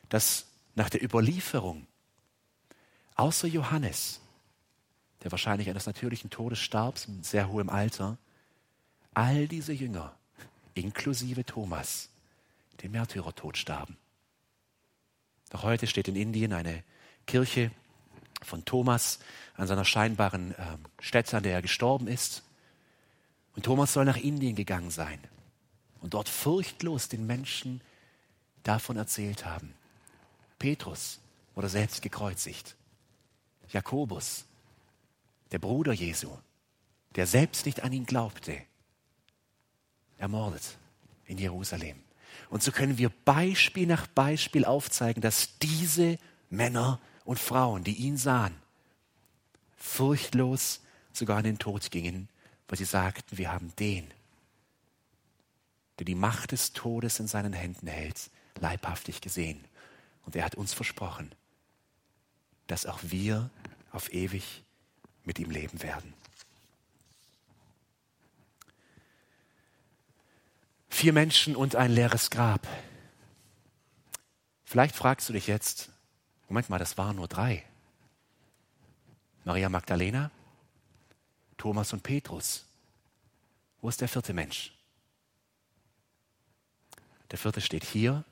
dass 0.08 0.46
nach 0.74 0.88
der 0.88 1.02
Überlieferung 1.02 1.86
außer 3.14 3.46
Johannes, 3.46 4.20
der 5.22 5.30
wahrscheinlich 5.30 5.68
eines 5.68 5.86
natürlichen 5.86 6.30
Todes 6.30 6.58
starb, 6.58 6.98
in 7.06 7.22
sehr 7.22 7.48
hohem 7.48 7.68
Alter, 7.68 8.18
all 9.14 9.48
diese 9.48 9.72
Jünger, 9.72 10.14
inklusive 10.74 11.44
Thomas, 11.44 12.08
den 12.82 12.92
Märtyrertod 12.92 13.56
starben. 13.56 13.96
Doch 15.50 15.62
heute 15.62 15.86
steht 15.86 16.08
in 16.08 16.16
Indien 16.16 16.52
eine 16.52 16.84
Kirche 17.26 17.70
von 18.42 18.64
Thomas 18.64 19.18
an 19.56 19.66
seiner 19.66 19.84
scheinbaren 19.84 20.52
äh, 20.52 20.76
Stätte, 21.00 21.36
an 21.36 21.42
der 21.42 21.54
er 21.54 21.62
gestorben 21.62 22.06
ist. 22.06 22.42
Und 23.56 23.64
Thomas 23.64 23.92
soll 23.92 24.04
nach 24.04 24.16
Indien 24.16 24.54
gegangen 24.54 24.90
sein 24.90 25.18
und 26.00 26.14
dort 26.14 26.28
furchtlos 26.28 27.08
den 27.08 27.26
Menschen 27.26 27.80
davon 28.62 28.96
erzählt 28.96 29.44
haben. 29.44 29.74
Petrus 30.58 31.18
wurde 31.54 31.68
selbst 31.68 32.02
gekreuzigt. 32.02 32.76
Jakobus, 33.70 34.44
der 35.52 35.58
Bruder 35.58 35.92
Jesu, 35.92 36.30
der 37.14 37.26
selbst 37.26 37.66
nicht 37.66 37.82
an 37.82 37.92
ihn 37.92 38.06
glaubte, 38.06 38.60
ermordet 40.18 40.78
in 41.26 41.38
Jerusalem. 41.38 42.02
Und 42.50 42.62
so 42.62 42.72
können 42.72 42.98
wir 42.98 43.10
Beispiel 43.10 43.86
nach 43.86 44.06
Beispiel 44.06 44.64
aufzeigen, 44.64 45.20
dass 45.20 45.58
diese 45.58 46.18
Männer 46.50 47.00
und 47.24 47.38
Frauen, 47.38 47.84
die 47.84 47.94
ihn 47.94 48.16
sahen, 48.16 48.54
furchtlos 49.76 50.80
sogar 51.12 51.38
in 51.38 51.44
den 51.44 51.58
Tod 51.58 51.90
gingen, 51.90 52.28
weil 52.68 52.78
sie 52.78 52.84
sagten, 52.84 53.38
wir 53.38 53.52
haben 53.52 53.72
den, 53.78 54.06
der 55.98 56.04
die 56.04 56.14
Macht 56.14 56.52
des 56.52 56.72
Todes 56.72 57.18
in 57.20 57.26
seinen 57.26 57.52
Händen 57.52 57.86
hält, 57.86 58.30
leibhaftig 58.60 59.20
gesehen. 59.20 59.64
Und 60.24 60.36
er 60.36 60.44
hat 60.44 60.54
uns 60.54 60.74
versprochen, 60.74 61.34
dass 62.66 62.86
auch 62.86 63.00
wir 63.02 63.50
auf 63.92 64.12
ewig 64.12 64.62
mit 65.28 65.38
ihm 65.38 65.50
leben 65.50 65.82
werden. 65.82 66.14
Vier 70.88 71.12
Menschen 71.12 71.54
und 71.54 71.76
ein 71.76 71.92
leeres 71.92 72.30
Grab. 72.30 72.66
Vielleicht 74.64 74.96
fragst 74.96 75.28
du 75.28 75.34
dich 75.34 75.46
jetzt, 75.46 75.90
Moment 76.48 76.70
mal, 76.70 76.78
das 76.78 76.96
waren 76.96 77.16
nur 77.16 77.28
drei. 77.28 77.62
Maria 79.44 79.68
Magdalena, 79.68 80.30
Thomas 81.58 81.92
und 81.92 82.02
Petrus. 82.02 82.64
Wo 83.82 83.90
ist 83.90 84.00
der 84.00 84.08
vierte 84.08 84.32
Mensch? 84.32 84.72
Der 87.30 87.38
vierte 87.38 87.60
steht 87.60 87.84
hier, 87.84 88.24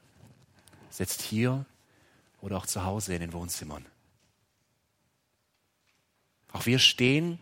sitzt 0.89 1.21
hier 1.21 1.67
oder 2.41 2.57
auch 2.57 2.67
zu 2.67 2.85
Hause 2.85 3.15
in 3.15 3.21
den 3.21 3.35
Wohnzimmern. 3.35 3.85
Auch 6.57 6.65
wir 6.65 6.79
stehen 6.79 7.39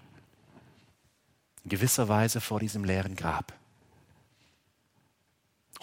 in 1.62 1.70
gewisser 1.70 2.08
Weise 2.08 2.40
vor 2.40 2.58
diesem 2.58 2.82
leeren 2.82 3.14
Grab. 3.14 3.56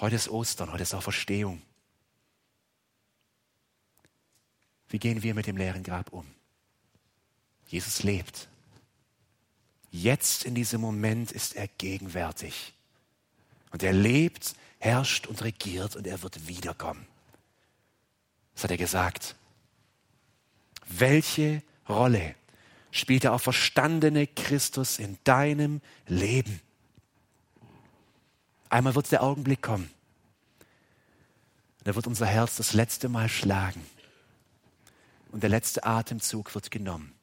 Heute 0.01 0.17
ist 0.17 0.27
Ostern, 0.27 0.69
heute 0.73 0.83
ist 0.83 0.93
auch 0.93 1.01
Verstehung. 1.01 1.61
Wie 4.89 4.99
gehen 4.99 5.23
wir 5.23 5.33
mit 5.33 5.47
dem 5.47 5.55
leeren 5.55 5.81
Grab 5.81 6.11
um? 6.11 6.25
Jesus 7.67 8.03
lebt. 8.03 8.49
Jetzt 9.91 10.43
in 10.43 10.53
diesem 10.53 10.81
Moment 10.81 11.31
ist 11.31 11.55
er 11.55 11.69
gegenwärtig. 11.69 12.73
Und 13.71 13.81
er 13.81 13.93
lebt, 13.93 14.55
herrscht 14.79 15.25
und 15.27 15.41
regiert 15.41 15.95
und 15.95 16.05
er 16.05 16.21
wird 16.21 16.49
wiederkommen. 16.49 17.07
Das 18.55 18.65
hat 18.65 18.71
er 18.71 18.77
gesagt. 18.77 19.37
Welche 20.85 21.63
Rolle 21.87 22.35
spielt 22.91 23.23
der 23.23 23.33
auferstandene 23.33 24.27
Christus 24.27 24.99
in 24.99 25.17
deinem 25.23 25.81
Leben? 26.07 26.61
Einmal 28.69 28.95
wird 28.95 29.11
der 29.11 29.23
Augenblick 29.23 29.61
kommen. 29.61 29.89
Da 31.83 31.95
wird 31.95 32.07
unser 32.07 32.25
Herz 32.25 32.57
das 32.57 32.73
letzte 32.73 33.09
Mal 33.09 33.27
schlagen. 33.27 33.83
Und 35.31 35.43
der 35.43 35.49
letzte 35.49 35.85
Atemzug 35.85 36.53
wird 36.53 36.71
genommen. 36.71 37.13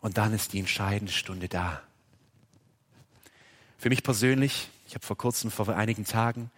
Und 0.00 0.18
dann 0.18 0.32
ist 0.32 0.52
die 0.52 0.58
entscheidende 0.58 1.12
Stunde 1.12 1.48
da. 1.48 1.82
Für 3.78 3.88
mich 3.88 4.02
persönlich, 4.02 4.68
ich 4.86 4.94
habe 4.94 5.04
vor 5.04 5.16
kurzem, 5.16 5.50
vor 5.50 5.68
einigen 5.68 6.04
Tagen, 6.04 6.50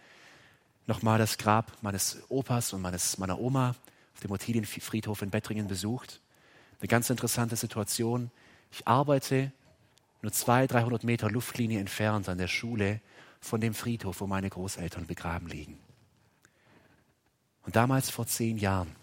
nochmal 0.87 1.19
das 1.19 1.37
Grab 1.37 1.71
meines 1.81 2.17
Opas 2.29 2.73
und 2.73 2.81
meines, 2.81 3.17
meiner 3.17 3.39
Oma 3.39 3.75
auf 4.15 4.21
dem 4.21 4.31
Ottilienfriedhof 4.31 5.21
in 5.21 5.29
Bettringen 5.29 5.67
besucht. 5.67 6.19
Eine 6.79 6.87
ganz 6.87 7.09
interessante 7.09 7.55
Situation. 7.55 8.31
Ich 8.71 8.87
arbeite 8.87 9.51
nur 10.21 10.31
200, 10.31 10.71
300 10.71 11.03
Meter 11.03 11.29
Luftlinie 11.29 11.79
entfernt 11.79 12.29
an 12.29 12.37
der 12.37 12.47
Schule 12.47 13.01
von 13.41 13.61
dem 13.61 13.73
Friedhof, 13.73 14.21
wo 14.21 14.27
meine 14.27 14.49
Großeltern 14.49 15.07
begraben 15.07 15.47
liegen. 15.47 15.79
Und 17.63 17.75
damals 17.75 18.09
vor 18.09 18.27
zehn 18.27 18.57
Jahren, 18.57 18.95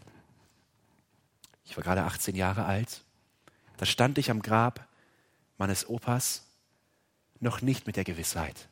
ich 1.64 1.76
war 1.76 1.84
gerade 1.84 2.04
18 2.04 2.34
Jahre 2.34 2.64
alt, 2.64 3.02
da 3.76 3.86
stand 3.86 4.18
ich 4.18 4.30
am 4.30 4.42
Grab 4.42 4.86
meines 5.58 5.88
Opas 5.88 6.44
noch 7.40 7.60
nicht 7.60 7.86
mit 7.86 7.96
der 7.96 8.04
Gewissheit 8.04 8.68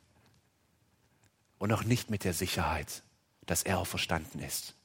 und 1.59 1.69
noch 1.69 1.83
nicht 1.83 2.09
mit 2.09 2.23
der 2.23 2.33
Sicherheit, 2.33 3.03
dass 3.45 3.63
er 3.63 3.83
verstanden 3.85 4.39
ist. 4.39 4.75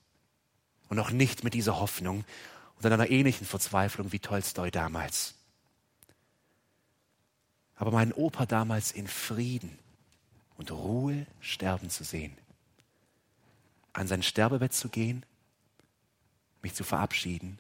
Und 0.89 0.97
noch 0.97 1.11
nicht 1.11 1.45
mit 1.45 1.55
dieser 1.55 1.79
Hoffnung 1.79 2.25
und 2.83 2.93
einer 2.93 3.11
ähnlichen 3.11 3.47
Verzweiflung 3.47 4.13
wie 4.13 4.19
Tolstoi 4.19 4.71
damals 4.71 5.35
aber 7.81 7.93
meinen 7.93 8.13
Opa 8.13 8.45
damals 8.45 8.93
in 8.93 9.09
Frieden 9.09 9.79
und 10.59 10.71
Ruhe 10.71 11.27
sterben 11.41 11.89
zu 11.89 12.05
sehen, 12.05 12.37
an 13.95 14.07
sein 14.07 14.23
Sterbebett 14.23 14.75
zu 14.75 14.91
gehen, 14.91 15.25
mich 16.61 16.75
zu 16.75 16.85
verabschieden 16.85 17.59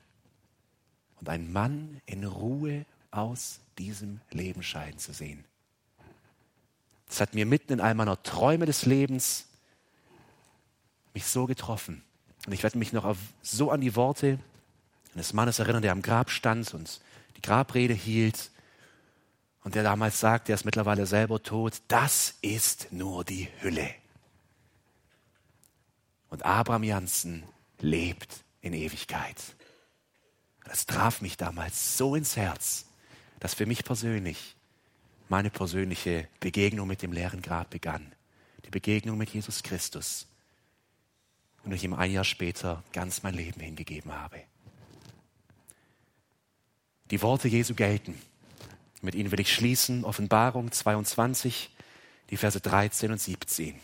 und 1.20 1.30
einen 1.30 1.50
Mann 1.50 2.02
in 2.04 2.24
Ruhe 2.24 2.84
aus 3.10 3.60
diesem 3.78 4.20
Leben 4.30 4.62
scheiden 4.62 4.98
zu 4.98 5.14
sehen. 5.14 5.42
Das 7.08 7.22
hat 7.22 7.32
mir 7.32 7.46
mitten 7.46 7.72
in 7.72 7.80
all 7.80 7.94
meiner 7.94 8.22
Träume 8.22 8.66
des 8.66 8.84
Lebens 8.84 9.46
mich 11.14 11.24
so 11.24 11.46
getroffen. 11.46 12.04
Und 12.46 12.52
ich 12.52 12.62
werde 12.62 12.76
mich 12.76 12.92
noch 12.92 13.16
so 13.40 13.70
an 13.70 13.80
die 13.80 13.96
Worte 13.96 14.38
eines 15.14 15.32
Mannes 15.32 15.58
erinnern, 15.58 15.82
der 15.82 15.92
am 15.92 16.02
Grab 16.02 16.30
stand 16.30 16.72
und 16.74 17.00
die 17.36 17.42
Grabrede 17.42 17.94
hielt 17.94 18.50
und 19.62 19.74
der 19.74 19.82
damals 19.82 20.20
sagt, 20.20 20.48
er 20.48 20.54
ist 20.54 20.64
mittlerweile 20.64 21.06
selber 21.06 21.42
tot, 21.42 21.82
das 21.88 22.34
ist 22.40 22.92
nur 22.92 23.24
die 23.24 23.48
Hülle. 23.60 23.94
Und 26.28 26.44
Abraham 26.44 26.84
Janssen 26.84 27.44
lebt 27.80 28.44
in 28.60 28.72
Ewigkeit. 28.72 29.36
Das 30.64 30.86
traf 30.86 31.20
mich 31.20 31.36
damals 31.36 31.96
so 31.96 32.14
ins 32.14 32.36
Herz, 32.36 32.86
dass 33.40 33.54
für 33.54 33.66
mich 33.66 33.84
persönlich 33.84 34.54
meine 35.28 35.50
persönliche 35.50 36.28
Begegnung 36.38 36.86
mit 36.86 37.02
dem 37.02 37.12
leeren 37.12 37.42
Grab 37.42 37.70
begann. 37.70 38.14
Die 38.64 38.70
Begegnung 38.70 39.18
mit 39.18 39.30
Jesus 39.30 39.62
Christus. 39.62 40.26
Und 41.64 41.72
ich 41.72 41.84
ihm 41.84 41.94
ein 41.94 42.12
Jahr 42.12 42.24
später 42.24 42.82
ganz 42.92 43.22
mein 43.22 43.34
Leben 43.34 43.60
hingegeben 43.60 44.12
habe. 44.12 44.42
Die 47.10 47.22
Worte 47.22 47.48
Jesu 47.48 47.74
gelten. 47.74 48.20
Mit 49.02 49.14
ihnen 49.14 49.32
will 49.32 49.40
ich 49.40 49.52
schließen. 49.52 50.04
Offenbarung 50.04 50.70
22, 50.70 51.70
die 52.30 52.36
Verse 52.36 52.60
13 52.60 53.12
und 53.12 53.20
17. 53.20 53.80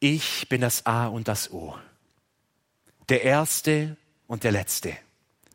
Ich 0.00 0.48
bin 0.48 0.60
das 0.60 0.86
A 0.86 1.08
und 1.08 1.26
das 1.26 1.50
O, 1.50 1.76
der 3.08 3.22
Erste 3.22 3.96
und 4.28 4.44
der 4.44 4.52
Letzte, 4.52 4.96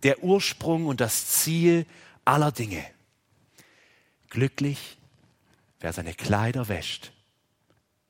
der 0.03 0.21
Ursprung 0.21 0.85
und 0.87 0.99
das 0.99 1.27
Ziel 1.27 1.85
aller 2.25 2.51
Dinge. 2.51 2.85
Glücklich, 4.29 4.97
wer 5.79 5.93
seine 5.93 6.13
Kleider 6.13 6.67
wäscht 6.67 7.13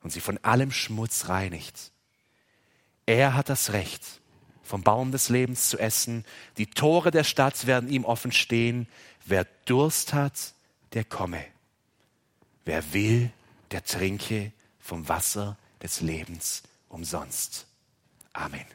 und 0.02 0.12
sie 0.12 0.22
von 0.22 0.40
allem 0.40 0.72
Schmutz 0.72 1.30
reinigt. 1.30 1.92
Er 3.06 3.36
hat 3.36 3.50
das 3.50 3.74
Recht, 3.74 4.22
vom 4.74 4.82
Baum 4.82 5.12
des 5.12 5.30
Lebens 5.30 5.70
zu 5.70 5.78
essen. 5.78 6.26
Die 6.58 6.66
Tore 6.66 7.12
der 7.12 7.24
Stadt 7.24 7.68
werden 7.68 7.90
ihm 7.90 8.06
offen 8.06 8.32
stehen. 8.32 8.88
Wer 9.24 9.46
Durst 9.66 10.16
hat, 10.16 10.56
der 10.94 11.04
komme. 11.04 11.46
Wer 12.66 12.92
will, 12.92 13.30
der 13.70 13.84
trinke 13.84 14.52
vom 14.80 15.08
Wasser 15.08 15.58
des 15.84 16.02
Lebens 16.02 16.64
umsonst. 16.90 17.68
Amen. 18.34 18.66